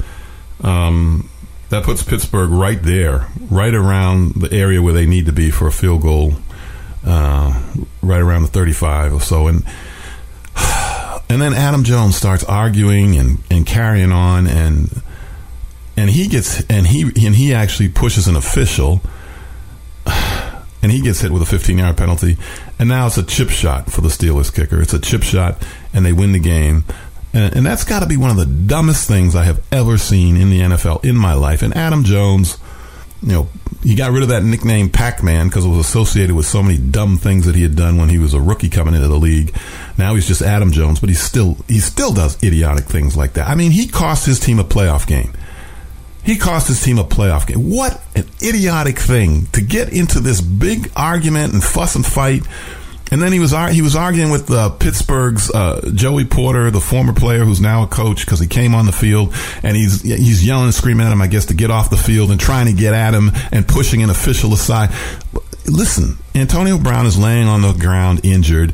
Um, 0.61 1.29
that 1.73 1.85
puts 1.85 2.03
Pittsburgh 2.03 2.51
right 2.51 2.83
there, 2.83 3.29
right 3.51 3.73
around 3.73 4.35
the 4.35 4.53
area 4.53 4.83
where 4.83 4.93
they 4.93 5.07
need 5.07 5.25
to 5.25 5.33
be 5.33 5.51
for 5.51 5.67
a 5.67 5.73
field 5.73 6.03
goal, 6.03 6.35
uh, 7.07 7.63
right 8.03 8.21
around 8.21 8.43
the 8.43 8.49
35 8.49 9.15
or 9.15 9.21
so. 9.23 9.47
And 9.47 9.65
and 11.31 11.41
then 11.41 11.55
Adam 11.55 11.83
Jones 11.83 12.15
starts 12.15 12.45
arguing 12.45 13.17
and, 13.17 13.39
and 13.51 13.67
carrying 13.67 14.13
on, 14.13 14.47
and 14.47 15.03
and 15.97 16.11
he 16.11 16.29
gets 16.29 16.63
and 16.69 16.87
he 16.87 17.05
and 17.05 17.35
he 17.35 17.55
actually 17.55 17.89
pushes 17.89 18.29
an 18.29 18.37
official, 18.37 19.01
and 20.07 20.93
he 20.93 21.01
gets 21.01 21.23
hit 21.23 21.33
with 21.33 21.41
a 21.41 21.47
15 21.47 21.79
yard 21.79 21.97
penalty, 21.97 22.37
and 22.79 22.87
now 22.87 23.07
it's 23.07 23.17
a 23.17 23.23
chip 23.23 23.49
shot 23.49 23.91
for 23.91 24.03
the 24.03 24.09
Steelers 24.09 24.55
kicker. 24.55 24.83
It's 24.83 24.93
a 24.93 25.01
chip 25.01 25.23
shot, 25.23 25.67
and 25.95 26.05
they 26.05 26.13
win 26.13 26.33
the 26.33 26.39
game. 26.39 26.85
And, 27.33 27.57
and 27.57 27.67
that's 27.67 27.85
got 27.85 28.01
to 28.01 28.07
be 28.07 28.17
one 28.17 28.31
of 28.31 28.37
the 28.37 28.47
dumbest 28.47 29.09
things 29.09 29.35
I 29.35 29.45
have 29.45 29.65
ever 29.73 29.99
seen 29.99 30.37
in 30.37 30.51
the 30.51 30.61
NFL 30.61 31.05
in 31.05 31.17
my 31.17 31.35
life. 31.35 31.63
And 31.63 31.75
Adam 31.77 32.05
Jones, 32.05 32.59
you 33.23 33.33
know, 33.33 33.49
he 33.83 33.95
got 33.95 34.13
rid 34.13 34.23
of 34.23 34.29
that 34.29 34.45
nickname 34.45 34.91
Pac-Man 34.91 35.49
because 35.49 35.65
it 35.65 35.69
was 35.69 35.79
associated 35.79 36.37
with 36.37 36.47
so 36.47 36.63
many 36.63 36.79
dumb 36.79 37.17
things 37.17 37.47
that 37.47 37.55
he 37.55 37.63
had 37.63 37.75
done 37.75 37.97
when 37.97 38.09
he 38.09 38.19
was 38.19 38.35
a 38.35 38.41
rookie 38.41 38.69
coming 38.69 38.95
into 38.95 39.09
the 39.09 39.19
league. 39.19 39.55
Now 39.99 40.15
he's 40.15 40.29
just 40.29 40.43
Adam 40.43 40.71
Jones, 40.71 41.01
but 41.01 41.09
he 41.09 41.15
still 41.15 41.57
he 41.69 41.81
still 41.81 42.13
does 42.13 42.41
idiotic 42.43 42.85
things 42.85 43.17
like 43.17 43.33
that. 43.35 43.49
I 43.49 43.55
mean, 43.55 43.73
he 43.73 43.89
cost 43.89 44.27
his 44.27 44.39
team 44.39 44.59
a 44.59 44.65
playoff 44.65 45.07
game. 45.07 45.33
He 46.25 46.37
cost 46.37 46.69
his 46.69 46.81
team 46.81 46.99
a 46.99 47.05
playoff 47.05 47.49
game. 47.49 47.71
What 47.71 48.01
an 48.15 48.29
idiotic 48.41 48.99
thing 48.99 49.47
to 49.47 49.61
get 49.61 49.93
into 49.93 50.21
this 50.21 50.41
big 50.41 50.93
argument 50.95 51.53
and 51.53 51.63
fuss 51.63 51.97
and 51.97 52.07
fight 52.07 52.43
and 53.13 53.21
then 53.21 53.31
he 53.31 53.39
was 53.39 53.53
he 53.71 53.83
was 53.83 53.95
arguing 53.95 54.31
with 54.31 54.51
uh, 54.51 54.71
Pittsburgh's 54.71 55.51
uh, 55.51 55.91
Joey 55.95 56.25
Porter, 56.25 56.71
the 56.71 56.81
former 56.81 57.13
player 57.13 57.45
who's 57.45 57.61
now 57.61 57.83
a 57.83 57.87
coach, 57.87 58.25
because 58.25 58.41
he 58.41 58.47
came 58.47 58.75
on 58.75 58.87
the 58.87 58.93
field 58.93 59.35
and 59.63 59.77
he's 59.77 60.01
he's 60.01 60.45
yelling 60.45 60.65
and 60.65 60.75
screaming 60.75 61.07
at 61.07 61.13
him, 61.13 61.21
I 61.21 61.27
guess, 61.27 61.45
to 61.47 61.55
get 61.55 61.71
off 61.71 61.91
the 61.91 61.99
field 61.99 62.31
and 62.31 62.41
trying 62.41 62.67
to 62.67 62.73
get 62.73 62.95
at 62.95 63.13
him 63.13 63.31
and 63.53 63.69
pushing 63.69 64.03
an 64.03 64.09
official 64.09 64.55
aside. 64.55 64.95
Listen, 65.67 66.17
Antonio 66.35 66.79
Brown 66.79 67.05
is 67.05 67.19
laying 67.19 67.49
on 67.49 67.61
the 67.61 67.75
ground 67.75 68.25
injured. 68.25 68.73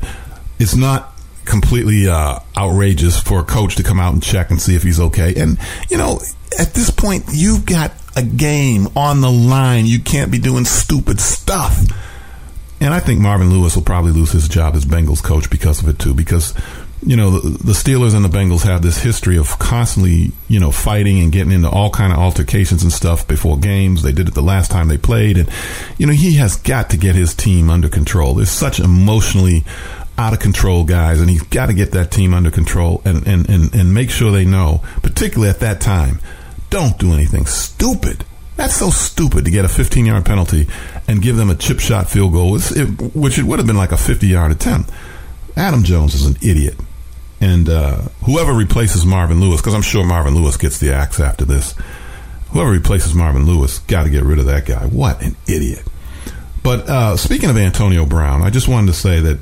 It's 0.61 0.76
not 0.76 1.18
completely 1.45 2.07
uh, 2.07 2.38
outrageous 2.57 3.21
for 3.21 3.40
a 3.40 3.45
coach 3.45 3.75
to 3.76 3.83
come 3.83 3.99
out 3.99 4.12
and 4.12 4.23
check 4.23 4.50
and 4.50 4.61
see 4.62 4.76
if 4.76 4.85
he's 4.85 5.00
okay. 5.00 5.35
And 5.35 5.59
you 5.90 5.99
know, 5.99 6.21
at 6.61 6.75
this 6.75 6.90
point, 6.90 7.25
you've 7.33 7.66
got 7.66 7.90
a 8.14 8.23
game 8.23 8.87
on 8.95 9.21
the 9.21 9.33
line. 9.33 9.87
You 9.87 9.99
can't 9.99 10.30
be 10.30 10.38
doing 10.38 10.64
stupid 10.64 11.18
stuff. 11.18 11.83
And 12.81 12.95
I 12.95 13.01
think 13.01 13.21
Marvin 13.21 13.51
Lewis 13.51 13.75
will 13.75 13.83
probably 13.83 14.13
lose 14.13 14.31
his 14.31 14.49
job 14.49 14.77
as 14.77 14.85
Bengals 14.85 15.23
coach 15.23 15.51
because 15.51 15.83
of 15.83 15.89
it 15.89 15.99
too. 15.99 16.15
Because 16.15 16.55
you 17.03 17.17
know 17.17 17.39
the, 17.39 17.65
the, 17.65 17.73
Steelers 17.73 18.15
and 18.15 18.25
the 18.25 18.29
Bengals 18.29 18.63
have 18.63 18.83
this 18.83 18.99
history 18.99 19.37
of 19.37 19.59
constantly 19.59 20.33
you 20.49 20.59
know 20.61 20.71
fighting 20.71 21.21
and 21.21 21.33
getting 21.33 21.53
into 21.53 21.69
all 21.69 21.91
kind 21.91 22.13
of 22.13 22.19
altercations 22.19 22.83
and 22.83 22.93
stuff 22.93 23.27
before 23.27 23.59
games. 23.59 24.03
They 24.03 24.13
did 24.13 24.29
it 24.29 24.35
the 24.35 24.43
last 24.43 24.71
time 24.71 24.89
they 24.89 24.99
played, 24.99 25.39
and 25.39 25.51
you 25.97 26.07
know 26.07 26.13
he 26.13 26.35
has 26.35 26.57
got 26.57 26.91
to 26.91 26.97
get 26.97 27.15
his 27.15 27.35
team 27.35 27.71
under 27.71 27.89
control. 27.89 28.35
There's 28.35 28.51
such 28.51 28.81
emotionally 28.81 29.65
out 30.19 30.33
of 30.33 30.41
control 30.41 30.85
guys, 30.85 31.21
and 31.21 31.31
he's 31.31 31.43
got 31.43 31.67
to 31.67 31.75
get 31.75 31.93
that 31.93 32.11
team 32.11 32.35
under 32.35 32.51
control 32.51 33.01
and, 33.05 33.25
and, 33.27 33.49
and, 33.49 33.73
and 33.73 33.95
make 33.95 34.11
sure 34.11 34.33
they 34.33 34.45
know, 34.45 34.83
particularly 35.01 35.49
at 35.49 35.61
that 35.61 35.81
time, 35.81 36.19
don't 36.71 36.99
do 36.99 37.13
anything 37.13 37.47
stupid. 37.47 38.25
That's 38.59 38.75
so 38.75 38.91
stupid 38.91 39.45
to 39.45 39.53
get 39.53 39.65
a 39.65 39.69
15 39.69 40.05
yard 40.05 40.27
penalty 40.27 40.67
and 41.07 41.23
give 41.23 41.37
them 41.37 41.49
a 41.49 41.55
chip 41.55 41.79
shot 41.79 42.11
field 42.11 42.33
goal, 42.33 42.59
which 42.59 43.38
it 43.38 43.45
would 43.45 43.61
have 43.61 43.69
been 43.69 43.77
like 43.77 43.93
a 43.93 43.97
50 43.97 44.27
yard 44.27 44.50
attempt. 44.50 44.91
Adam 45.57 45.85
Jones 45.85 46.15
is 46.17 46.27
an 46.27 46.37
idiot. 46.43 46.75
And 47.41 47.69
uh, 47.69 48.03
whoever 48.25 48.53
replaces 48.53 49.07
Marvin 49.07 49.41
Lewis, 49.41 49.61
because 49.61 49.75
I'm 49.75 49.83
sure 49.83 50.05
Marvin 50.05 50.35
Lewis 50.35 50.57
gets 50.57 50.79
the 50.81 50.93
axe 50.93 51.21
after 51.21 51.45
this, 51.45 51.77
whoever 52.50 52.73
replaces 52.73 53.15
Marvin 53.15 53.47
Lewis, 53.47 53.79
got 53.79 54.03
to 54.03 54.11
get 54.11 54.25
rid 54.25 54.41
of 54.41 54.47
that 54.47 54.67
guy. 54.67 54.87
What 54.87 55.23
an 55.23 55.37
idiot. 55.47 55.85
But 56.65 56.88
uh, 56.88 57.17
speaking 57.17 57.50
of 57.50 57.57
Antonio 57.57 58.05
Brown, 58.07 58.43
I 58.43 58.50
just 58.50 58.67
wanted 58.67 58.88
to 58.88 58.93
say 58.93 59.21
that 59.21 59.38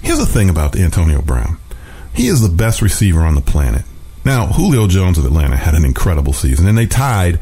here's 0.00 0.20
the 0.20 0.26
thing 0.26 0.48
about 0.48 0.76
Antonio 0.76 1.22
Brown 1.22 1.58
he 2.14 2.28
is 2.28 2.40
the 2.40 2.54
best 2.54 2.82
receiver 2.82 3.22
on 3.22 3.34
the 3.34 3.40
planet. 3.40 3.82
Now, 4.24 4.46
Julio 4.46 4.86
Jones 4.86 5.18
of 5.18 5.24
Atlanta 5.24 5.56
had 5.56 5.74
an 5.74 5.84
incredible 5.84 6.32
season, 6.32 6.68
and 6.68 6.78
they 6.78 6.86
tied 6.86 7.40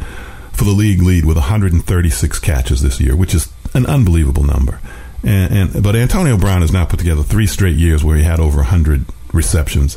for 0.59 0.65
the 0.65 0.73
league 0.73 1.01
lead 1.01 1.25
with 1.25 1.37
136 1.37 2.39
catches 2.41 2.83
this 2.83 3.01
year, 3.01 3.15
which 3.15 3.33
is 3.33 3.49
an 3.75 3.87
unbelievable 3.87 4.43
number. 4.43 4.81
And, 5.23 5.75
and, 5.75 5.83
but 5.83 5.95
Antonio 5.95 6.37
Brown 6.37 6.63
has 6.63 6.73
now 6.73 6.85
put 6.85 6.99
together 6.99 7.23
three 7.23 7.47
straight 7.47 7.77
years 7.77 8.03
where 8.03 8.17
he 8.17 8.25
had 8.25 8.41
over 8.41 8.59
100 8.59 9.05
receptions. 9.33 9.97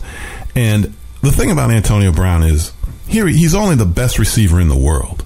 And 0.56 0.94
the 1.22 1.32
thing 1.32 1.50
about 1.50 1.72
Antonio 1.72 2.12
Brown 2.12 2.44
is 2.44 2.74
here 3.08 3.28
he's 3.28 3.56
only 3.56 3.76
the 3.76 3.86
best 3.86 4.20
receiver 4.20 4.62
in 4.62 4.68
the 4.68 4.78
world. 4.78 5.21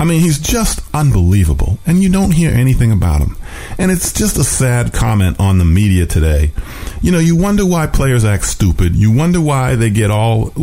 I 0.00 0.04
mean, 0.04 0.22
he's 0.22 0.38
just 0.38 0.80
unbelievable, 0.94 1.78
and 1.84 2.02
you 2.02 2.10
don't 2.10 2.30
hear 2.30 2.50
anything 2.50 2.90
about 2.90 3.20
him. 3.20 3.36
And 3.76 3.90
it's 3.90 4.14
just 4.14 4.38
a 4.38 4.44
sad 4.44 4.94
comment 4.94 5.38
on 5.38 5.58
the 5.58 5.66
media 5.66 6.06
today. 6.06 6.52
You 7.02 7.12
know, 7.12 7.18
you 7.18 7.36
wonder 7.36 7.66
why 7.66 7.86
players 7.86 8.24
act 8.24 8.46
stupid. 8.46 8.96
You 8.96 9.12
wonder 9.12 9.42
why 9.42 9.74
they 9.74 9.90
get 9.90 10.10
all 10.10 10.54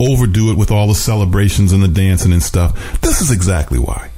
overdo 0.00 0.50
it 0.50 0.56
with 0.56 0.70
all 0.70 0.88
the 0.88 0.94
celebrations 0.94 1.74
and 1.74 1.82
the 1.82 1.88
dancing 1.88 2.32
and 2.32 2.42
stuff. 2.42 3.02
This 3.02 3.20
is 3.20 3.30
exactly 3.30 3.78
why. 3.78 4.10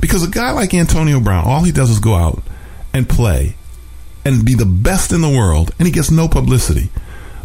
Because 0.00 0.24
a 0.24 0.30
guy 0.30 0.50
like 0.50 0.74
Antonio 0.74 1.20
Brown, 1.20 1.44
all 1.44 1.62
he 1.62 1.70
does 1.70 1.90
is 1.90 2.00
go 2.00 2.14
out 2.14 2.42
and 2.92 3.08
play 3.08 3.54
and 4.24 4.44
be 4.44 4.54
the 4.54 4.66
best 4.66 5.12
in 5.12 5.20
the 5.20 5.28
world, 5.28 5.72
and 5.78 5.86
he 5.86 5.92
gets 5.92 6.10
no 6.10 6.26
publicity. 6.26 6.90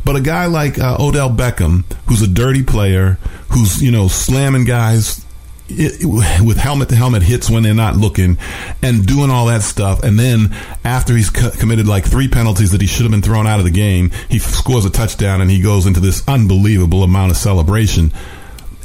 But 0.04 0.16
a 0.16 0.22
guy 0.22 0.48
like 0.48 0.80
uh, 0.80 0.98
Odell 1.00 1.30
Beckham, 1.30 1.84
who's 2.08 2.24
a 2.24 2.28
dirty 2.28 2.64
player, 2.64 3.20
who's 3.50 3.80
you 3.80 3.92
know 3.92 4.08
slamming 4.08 4.66
guys 4.66 5.24
it, 5.70 6.44
with 6.44 6.58
helmet 6.58 6.90
to 6.90 6.96
helmet 6.96 7.24
hits 7.24 7.50
when 7.50 7.64
they're 7.64 7.74
not 7.74 7.96
looking 7.96 8.38
and 8.82 9.06
doing 9.06 9.30
all 9.30 9.46
that 9.48 9.62
stuff. 9.62 10.04
And 10.04 10.20
then 10.20 10.56
after 10.84 11.16
he's 11.16 11.30
co- 11.30 11.52
committed 11.52 11.88
like 11.88 12.06
three 12.06 12.28
penalties 12.28 12.72
that 12.72 12.82
he 12.82 12.88
should 12.88 13.04
have 13.04 13.12
been 13.12 13.22
thrown 13.22 13.48
out 13.48 13.60
of 13.60 13.66
the 13.66 13.72
game, 13.72 14.12
he 14.30 14.38
f- 14.38 14.44
scores 14.44 14.86
a 14.86 14.90
touchdown 14.90 15.42
and 15.42 15.50
he 15.50 15.62
goes 15.62 15.86
into 15.86 16.00
this 16.00 16.28
unbelievable 16.28 17.04
amount 17.04 17.32
of 17.32 17.38
celebration. 17.38 18.12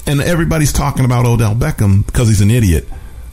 And 0.07 0.21
everybody's 0.21 0.73
talking 0.73 1.05
about 1.05 1.27
Odell 1.27 1.55
Beckham 1.55 2.05
because 2.05 2.29
he's 2.29 2.41
an 2.41 2.51
idiot. 2.51 2.87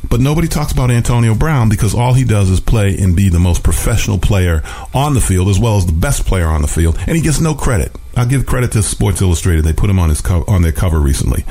But 0.09 0.19
nobody 0.19 0.47
talks 0.47 0.71
about 0.71 0.89
Antonio 0.89 1.35
Brown 1.35 1.69
because 1.69 1.93
all 1.93 2.13
he 2.13 2.23
does 2.23 2.49
is 2.49 2.59
play 2.59 2.97
and 2.97 3.15
be 3.15 3.29
the 3.29 3.39
most 3.39 3.63
professional 3.63 4.17
player 4.17 4.63
on 4.93 5.13
the 5.13 5.21
field 5.21 5.47
as 5.47 5.59
well 5.59 5.77
as 5.77 5.85
the 5.85 5.91
best 5.93 6.25
player 6.25 6.47
on 6.47 6.61
the 6.61 6.67
field, 6.67 6.97
and 7.07 7.15
he 7.15 7.21
gets 7.21 7.39
no 7.39 7.53
credit. 7.53 7.95
I'll 8.17 8.25
give 8.25 8.45
credit 8.45 8.71
to 8.73 8.83
Sports 8.83 9.21
Illustrated; 9.21 9.63
they 9.63 9.73
put 9.73 9.89
him 9.89 9.99
on 9.99 10.09
his 10.09 10.19
co- 10.19 10.43
on 10.47 10.63
their 10.63 10.71
cover 10.71 10.99
recently. 10.99 11.45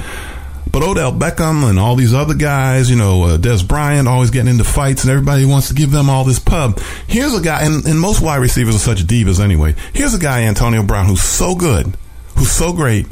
But 0.71 0.83
Odell 0.83 1.13
Beckham 1.13 1.69
and 1.69 1.79
all 1.79 1.97
these 1.97 2.15
other 2.15 2.35
guys, 2.35 2.89
you 2.89 2.97
know, 2.97 3.25
uh, 3.25 3.39
Dez 3.39 3.67
Bryant, 3.67 4.07
always 4.07 4.31
getting 4.31 4.51
into 4.51 4.65
fights, 4.65 5.03
and 5.03 5.11
everybody 5.11 5.45
wants 5.45 5.69
to 5.69 5.75
give 5.75 5.91
them 5.91 6.09
all 6.09 6.25
this 6.25 6.39
pub. 6.39 6.79
Here's 7.09 7.35
a 7.35 7.41
guy, 7.41 7.63
and, 7.65 7.85
and 7.87 7.99
most 7.99 8.21
wide 8.21 8.37
receivers 8.37 8.77
are 8.77 8.79
such 8.79 9.05
divas 9.05 9.41
anyway. 9.41 9.75
Here's 9.93 10.15
a 10.15 10.19
guy, 10.19 10.43
Antonio 10.43 10.83
Brown, 10.83 11.07
who's 11.07 11.23
so 11.23 11.55
good, 11.55 11.97
who's 12.37 12.53
so 12.53 12.73
great, 12.73 13.07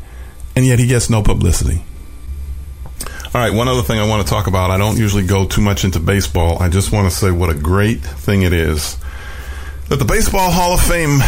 and 0.54 0.64
yet 0.64 0.78
he 0.78 0.86
gets 0.86 1.10
no 1.10 1.22
publicity. 1.22 1.82
All 3.34 3.42
right, 3.42 3.52
one 3.52 3.68
other 3.68 3.82
thing 3.82 3.98
I 3.98 4.06
want 4.06 4.26
to 4.26 4.30
talk 4.30 4.46
about. 4.46 4.70
I 4.70 4.78
don't 4.78 4.96
usually 4.96 5.26
go 5.26 5.44
too 5.44 5.60
much 5.60 5.84
into 5.84 6.00
baseball. 6.00 6.62
I 6.62 6.68
just 6.68 6.92
want 6.92 7.10
to 7.10 7.16
say 7.16 7.30
what 7.30 7.50
a 7.50 7.54
great 7.54 8.00
thing 8.00 8.42
it 8.42 8.52
is 8.52 8.96
that 9.88 9.96
the 9.96 10.04
Baseball 10.04 10.50
Hall 10.50 10.74
of 10.74 10.80
Fame 10.80 11.20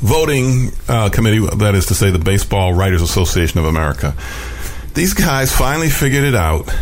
voting 0.00 0.70
uh, 0.88 1.08
committee, 1.08 1.38
that 1.56 1.74
is 1.74 1.86
to 1.86 1.94
say, 1.94 2.10
the 2.10 2.18
Baseball 2.18 2.74
Writers 2.74 3.00
Association 3.00 3.58
of 3.58 3.64
America, 3.64 4.14
these 4.94 5.14
guys 5.14 5.54
finally 5.54 5.88
figured 5.88 6.24
it 6.24 6.34
out 6.34 6.72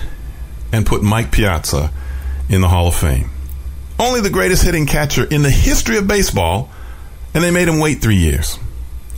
and 0.73 0.87
put 0.87 1.03
Mike 1.03 1.33
Piazza 1.33 1.93
in 2.49 2.61
the 2.61 2.69
Hall 2.69 2.89
of 2.89 2.95
Fame. 2.95 3.31
Only 3.99 4.21
the 4.21 4.31
greatest 4.31 4.63
hitting 4.63 4.87
catcher 4.87 5.25
in 5.25 5.43
the 5.43 5.51
history 5.51 5.99
of 5.99 6.09
baseball, 6.09 6.71
and 7.35 7.45
they 7.45 7.51
made 7.51 7.69
him 7.69 7.79
wait 7.79 8.01
three 8.01 8.17
years. 8.17 8.57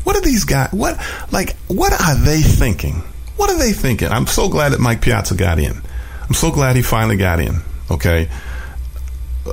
What 0.04 0.16
are 0.16 0.22
these 0.22 0.44
guys? 0.44 0.72
What 0.72 1.00
like? 1.30 1.56
What 1.68 1.92
are 1.92 2.16
they 2.16 2.40
thinking? 2.40 3.02
What 3.36 3.50
are 3.50 3.58
they 3.58 3.72
thinking? 3.72 4.08
I'm 4.08 4.26
so 4.26 4.48
glad 4.48 4.70
that 4.70 4.80
Mike 4.80 5.00
Piazza 5.00 5.36
got 5.36 5.58
in. 5.58 5.80
I'm 6.28 6.34
so 6.34 6.50
glad 6.50 6.76
he 6.76 6.82
finally 6.82 7.16
got 7.16 7.40
in. 7.40 7.62
Okay. 7.90 8.28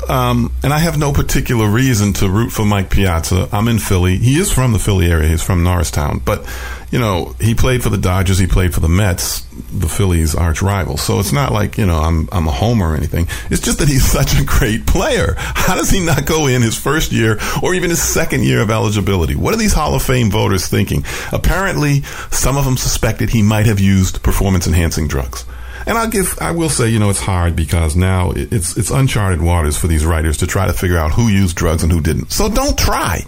Um, 0.08 0.52
and 0.64 0.72
I 0.72 0.80
have 0.80 0.98
no 0.98 1.12
particular 1.12 1.68
reason 1.68 2.14
to 2.14 2.30
root 2.30 2.52
for 2.52 2.64
Mike 2.64 2.90
Piazza. 2.90 3.50
I'm 3.52 3.68
in 3.68 3.80
Philly. 3.80 4.18
He 4.18 4.40
is 4.40 4.52
from 4.52 4.72
the 4.72 4.80
Philly 4.80 5.12
area. 5.12 5.28
He's 5.28 5.42
from 5.42 5.64
Norristown. 5.64 6.22
But, 6.24 6.46
you 6.92 7.00
know, 7.00 7.36
he 7.40 7.56
played 7.56 7.82
for 7.82 7.90
the 7.90 7.98
Dodgers. 7.98 8.38
He 8.38 8.46
played 8.46 8.74
for 8.74 8.82
the 8.82 8.90
Mets, 8.90 9.42
the 9.72 9.90
Phillies' 9.90 10.36
arch 10.36 10.62
rival. 10.62 10.98
So 10.98 11.20
it's 11.20 11.32
not 11.32 11.52
like, 11.52 11.78
you 11.78 11.88
know, 11.88 11.98
I'm, 11.98 12.30
I'm 12.32 12.48
a 12.48 12.52
homer 12.52 12.92
or 12.92 12.96
anything. 12.96 13.28
It's 13.50 13.62
just 13.62 13.80
that 13.80 13.88
he's 13.88 14.06
such 14.12 14.40
a 14.40 14.44
great 14.44 14.86
player. 14.86 15.34
How 15.38 15.76
does 15.76 15.90
he 15.90 16.06
not 16.06 16.26
go 16.26 16.46
in 16.48 16.62
his 16.62 16.78
first 16.78 17.12
year 17.12 17.40
or 17.64 17.74
even 17.74 17.90
his 17.90 18.02
second 18.02 18.44
year 18.44 18.62
of 18.62 18.70
eligibility? 18.70 19.36
What 19.36 19.54
are 19.56 19.58
these 19.58 19.74
Hall 19.74 19.96
of 19.96 20.04
Fame 20.04 20.30
voters 20.30 20.68
thinking? 20.68 21.04
Apparently, 21.32 22.04
some 22.30 22.58
of 22.58 22.66
them 22.66 22.78
suspected 22.78 23.30
he 23.30 23.42
might 23.42 23.66
have 23.66 23.80
used 23.80 24.22
performance 24.22 24.68
enhancing 24.68 25.08
drugs. 25.08 25.46
And 25.90 25.98
I'll 25.98 26.08
give, 26.08 26.38
I 26.40 26.52
will 26.52 26.70
say, 26.70 26.88
you 26.90 27.00
know, 27.00 27.10
it's 27.10 27.20
hard 27.20 27.56
because 27.56 27.96
now 27.96 28.30
it's 28.36 28.78
it's 28.78 28.92
uncharted 28.92 29.42
waters 29.42 29.76
for 29.76 29.88
these 29.88 30.06
writers 30.06 30.38
to 30.38 30.46
try 30.46 30.68
to 30.68 30.74
figure 30.74 31.00
out 31.00 31.14
who 31.14 31.30
used 31.30 31.56
drugs 31.56 31.82
and 31.82 31.92
who 31.92 32.00
didn't. 32.00 32.32
So 32.32 32.48
don't 32.48 32.78
try. 32.78 33.26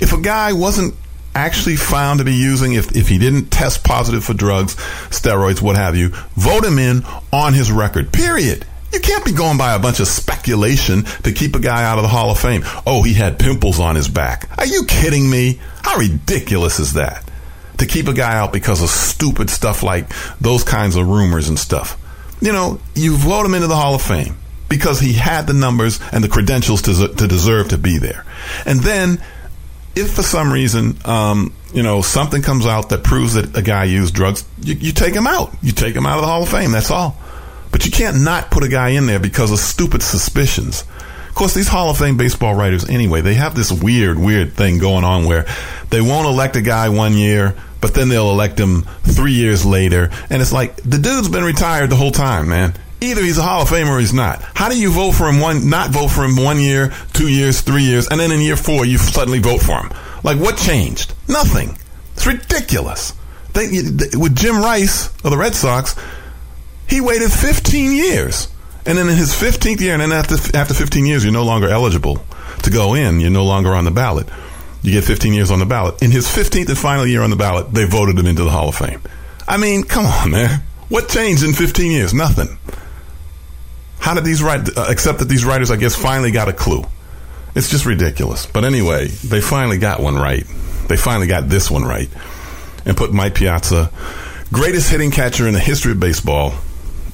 If 0.00 0.14
a 0.14 0.20
guy 0.20 0.54
wasn't 0.54 0.94
actually 1.34 1.76
found 1.76 2.20
to 2.20 2.24
be 2.24 2.32
using, 2.32 2.72
if 2.72 2.96
if 2.96 3.08
he 3.08 3.18
didn't 3.18 3.50
test 3.50 3.84
positive 3.84 4.24
for 4.24 4.32
drugs, 4.32 4.74
steroids, 5.10 5.60
what 5.60 5.76
have 5.76 5.96
you, 5.96 6.08
vote 6.34 6.64
him 6.64 6.78
in 6.78 7.04
on 7.30 7.52
his 7.52 7.70
record. 7.70 8.10
Period. 8.10 8.64
You 8.90 9.00
can't 9.00 9.26
be 9.26 9.32
going 9.32 9.58
by 9.58 9.74
a 9.74 9.78
bunch 9.78 10.00
of 10.00 10.08
speculation 10.08 11.02
to 11.24 11.32
keep 11.32 11.54
a 11.54 11.60
guy 11.60 11.84
out 11.84 11.98
of 11.98 12.02
the 12.04 12.08
Hall 12.08 12.30
of 12.30 12.40
Fame. 12.40 12.62
Oh, 12.86 13.02
he 13.02 13.12
had 13.12 13.38
pimples 13.38 13.78
on 13.78 13.96
his 13.96 14.08
back. 14.08 14.48
Are 14.58 14.64
you 14.64 14.86
kidding 14.86 15.28
me? 15.28 15.60
How 15.82 15.98
ridiculous 15.98 16.80
is 16.80 16.94
that? 16.94 17.27
To 17.78 17.86
keep 17.86 18.08
a 18.08 18.12
guy 18.12 18.36
out 18.36 18.52
because 18.52 18.82
of 18.82 18.88
stupid 18.88 19.50
stuff 19.50 19.82
like 19.82 20.08
those 20.40 20.64
kinds 20.64 20.96
of 20.96 21.06
rumors 21.06 21.48
and 21.48 21.58
stuff. 21.58 21.96
You 22.40 22.52
know, 22.52 22.80
you 22.94 23.16
vote 23.16 23.46
him 23.46 23.54
into 23.54 23.66
the 23.66 23.76
Hall 23.76 23.94
of 23.94 24.02
Fame 24.02 24.36
because 24.68 25.00
he 25.00 25.12
had 25.12 25.46
the 25.46 25.54
numbers 25.54 25.98
and 26.12 26.22
the 26.22 26.28
credentials 26.28 26.82
to, 26.82 27.08
to 27.08 27.26
deserve 27.26 27.70
to 27.70 27.78
be 27.78 27.98
there. 27.98 28.24
And 28.66 28.80
then, 28.80 29.22
if 29.96 30.12
for 30.12 30.22
some 30.22 30.52
reason, 30.52 30.96
um, 31.04 31.52
you 31.72 31.82
know, 31.82 32.02
something 32.02 32.42
comes 32.42 32.66
out 32.66 32.90
that 32.90 33.02
proves 33.02 33.34
that 33.34 33.56
a 33.56 33.62
guy 33.62 33.84
used 33.84 34.14
drugs, 34.14 34.44
you, 34.60 34.74
you 34.74 34.92
take 34.92 35.14
him 35.14 35.26
out. 35.26 35.52
You 35.62 35.72
take 35.72 35.94
him 35.94 36.06
out 36.06 36.16
of 36.16 36.22
the 36.22 36.28
Hall 36.28 36.42
of 36.42 36.48
Fame. 36.48 36.72
That's 36.72 36.90
all. 36.90 37.16
But 37.70 37.84
you 37.84 37.90
can't 37.90 38.22
not 38.22 38.50
put 38.50 38.62
a 38.62 38.68
guy 38.68 38.90
in 38.90 39.06
there 39.06 39.20
because 39.20 39.52
of 39.52 39.58
stupid 39.58 40.02
suspicions. 40.02 40.84
Of 41.28 41.34
course, 41.34 41.54
these 41.54 41.68
Hall 41.68 41.90
of 41.90 41.98
Fame 41.98 42.16
baseball 42.16 42.54
writers, 42.54 42.88
anyway, 42.88 43.20
they 43.20 43.34
have 43.34 43.54
this 43.54 43.70
weird, 43.70 44.18
weird 44.18 44.54
thing 44.54 44.78
going 44.78 45.04
on 45.04 45.26
where 45.26 45.46
they 45.90 46.00
won't 46.00 46.26
elect 46.26 46.56
a 46.56 46.62
guy 46.62 46.88
one 46.88 47.14
year, 47.14 47.54
but 47.80 47.94
then 47.94 48.08
they'll 48.08 48.30
elect 48.30 48.58
him 48.58 48.82
three 49.02 49.32
years 49.32 49.64
later. 49.64 50.10
And 50.30 50.42
it's 50.42 50.52
like, 50.52 50.76
the 50.76 50.98
dude's 50.98 51.28
been 51.28 51.44
retired 51.44 51.90
the 51.90 51.96
whole 51.96 52.10
time, 52.10 52.48
man. 52.48 52.74
Either 53.00 53.22
he's 53.22 53.38
a 53.38 53.42
Hall 53.42 53.62
of 53.62 53.68
Famer 53.68 53.90
or 53.90 54.00
he's 54.00 54.12
not. 54.12 54.42
How 54.54 54.68
do 54.68 54.78
you 54.78 54.90
vote 54.90 55.12
for 55.12 55.28
him 55.28 55.40
one, 55.40 55.70
not 55.70 55.90
vote 55.90 56.08
for 56.08 56.24
him 56.24 56.36
one 56.36 56.58
year, 56.58 56.92
two 57.12 57.28
years, 57.28 57.60
three 57.60 57.84
years, 57.84 58.08
and 58.08 58.18
then 58.18 58.32
in 58.32 58.40
year 58.40 58.56
four 58.56 58.84
you 58.84 58.98
suddenly 58.98 59.38
vote 59.38 59.60
for 59.60 59.80
him? 59.80 59.92
Like, 60.24 60.38
what 60.38 60.56
changed? 60.56 61.14
Nothing. 61.28 61.78
It's 62.14 62.26
ridiculous. 62.26 63.14
They, 63.52 63.68
with 64.18 64.36
Jim 64.36 64.56
Rice 64.56 65.08
of 65.22 65.30
the 65.30 65.36
Red 65.36 65.54
Sox, 65.54 65.94
he 66.88 67.00
waited 67.00 67.30
15 67.30 67.92
years. 67.92 68.48
And 68.84 68.98
then 68.98 69.08
in 69.08 69.16
his 69.16 69.32
15th 69.32 69.80
year, 69.80 69.92
and 69.92 70.02
then 70.02 70.12
after, 70.12 70.34
after 70.56 70.74
15 70.74 71.06
years, 71.06 71.22
you're 71.22 71.32
no 71.32 71.44
longer 71.44 71.68
eligible 71.68 72.24
to 72.62 72.70
go 72.70 72.94
in. 72.94 73.20
You're 73.20 73.30
no 73.30 73.44
longer 73.44 73.74
on 73.74 73.84
the 73.84 73.90
ballot. 73.90 74.28
You 74.82 74.92
get 74.92 75.04
15 75.04 75.32
years 75.32 75.50
on 75.50 75.58
the 75.58 75.66
ballot. 75.66 76.02
In 76.02 76.10
his 76.10 76.26
15th 76.26 76.68
and 76.68 76.78
final 76.78 77.06
year 77.06 77.22
on 77.22 77.30
the 77.30 77.36
ballot, 77.36 77.72
they 77.72 77.84
voted 77.84 78.18
him 78.18 78.26
into 78.26 78.44
the 78.44 78.50
Hall 78.50 78.68
of 78.68 78.76
Fame. 78.76 79.00
I 79.46 79.56
mean, 79.56 79.82
come 79.82 80.06
on, 80.06 80.30
man. 80.30 80.62
What 80.88 81.08
changed 81.08 81.42
in 81.42 81.52
15 81.52 81.90
years? 81.90 82.14
Nothing. 82.14 82.58
How 83.98 84.14
did 84.14 84.24
these 84.24 84.42
write, 84.42 84.76
uh, 84.76 84.86
except 84.88 85.18
that 85.18 85.26
these 85.26 85.44
writers, 85.44 85.70
I 85.70 85.76
guess, 85.76 85.94
finally 85.94 86.30
got 86.30 86.48
a 86.48 86.52
clue. 86.52 86.84
It's 87.54 87.68
just 87.68 87.86
ridiculous. 87.86 88.46
But 88.46 88.64
anyway, 88.64 89.08
they 89.08 89.40
finally 89.40 89.78
got 89.78 90.00
one 90.00 90.16
right. 90.16 90.44
They 90.88 90.96
finally 90.96 91.26
got 91.26 91.48
this 91.48 91.70
one 91.70 91.82
right 91.82 92.08
and 92.86 92.96
put 92.96 93.12
Mike 93.12 93.34
Piazza, 93.34 93.90
greatest 94.52 94.90
hitting 94.90 95.10
catcher 95.10 95.46
in 95.46 95.54
the 95.54 95.60
history 95.60 95.92
of 95.92 96.00
baseball, 96.00 96.54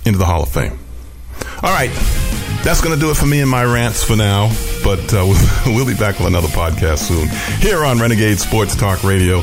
into 0.04 0.18
the 0.18 0.26
Hall 0.26 0.42
of 0.42 0.50
Fame. 0.50 0.78
All 1.62 1.72
right. 1.72 1.90
That's 2.64 2.80
going 2.80 2.94
to 2.94 3.00
do 3.00 3.10
it 3.10 3.16
for 3.16 3.26
me 3.26 3.40
and 3.42 3.50
my 3.50 3.62
rants 3.62 4.02
for 4.02 4.16
now, 4.16 4.48
but 4.82 5.12
uh, 5.12 5.26
we'll 5.66 5.86
be 5.86 5.94
back 5.94 6.18
with 6.18 6.26
another 6.28 6.48
podcast 6.48 7.00
soon 7.00 7.28
here 7.60 7.84
on 7.84 7.98
Renegade 7.98 8.38
Sports 8.38 8.74
Talk 8.74 9.04
Radio. 9.04 9.42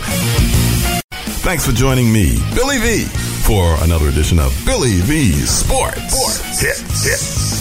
Thanks 1.43 1.63
for 1.65 1.71
joining 1.71 2.11
me, 2.11 2.37
Billy 2.55 2.79
V, 2.79 3.03
for 3.05 3.75
another 3.83 4.07
edition 4.07 4.39
of 4.39 4.59
Billy 4.65 5.01
V 5.01 5.33
Sports. 5.33 6.13
Sports. 6.13 6.61
Hit. 6.61 7.60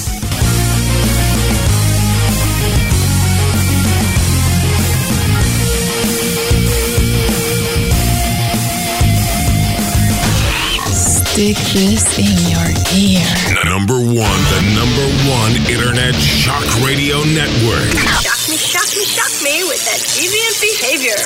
Stick 11.40 11.56
this 11.72 12.18
in 12.20 12.36
your 12.52 12.68
ear. 13.00 13.24
Number 13.64 13.96
one, 13.96 14.40
the 14.52 14.60
number 14.76 15.08
one 15.24 15.56
internet 15.72 16.14
shock 16.14 16.68
radio 16.84 17.24
network. 17.24 17.96
Shock 18.20 18.44
me, 18.50 18.60
shock 18.60 18.84
me, 18.92 19.06
shock 19.08 19.32
me 19.42 19.64
with 19.64 19.80
that 19.88 20.04
deviant 20.12 20.60
behavior. 20.60 21.16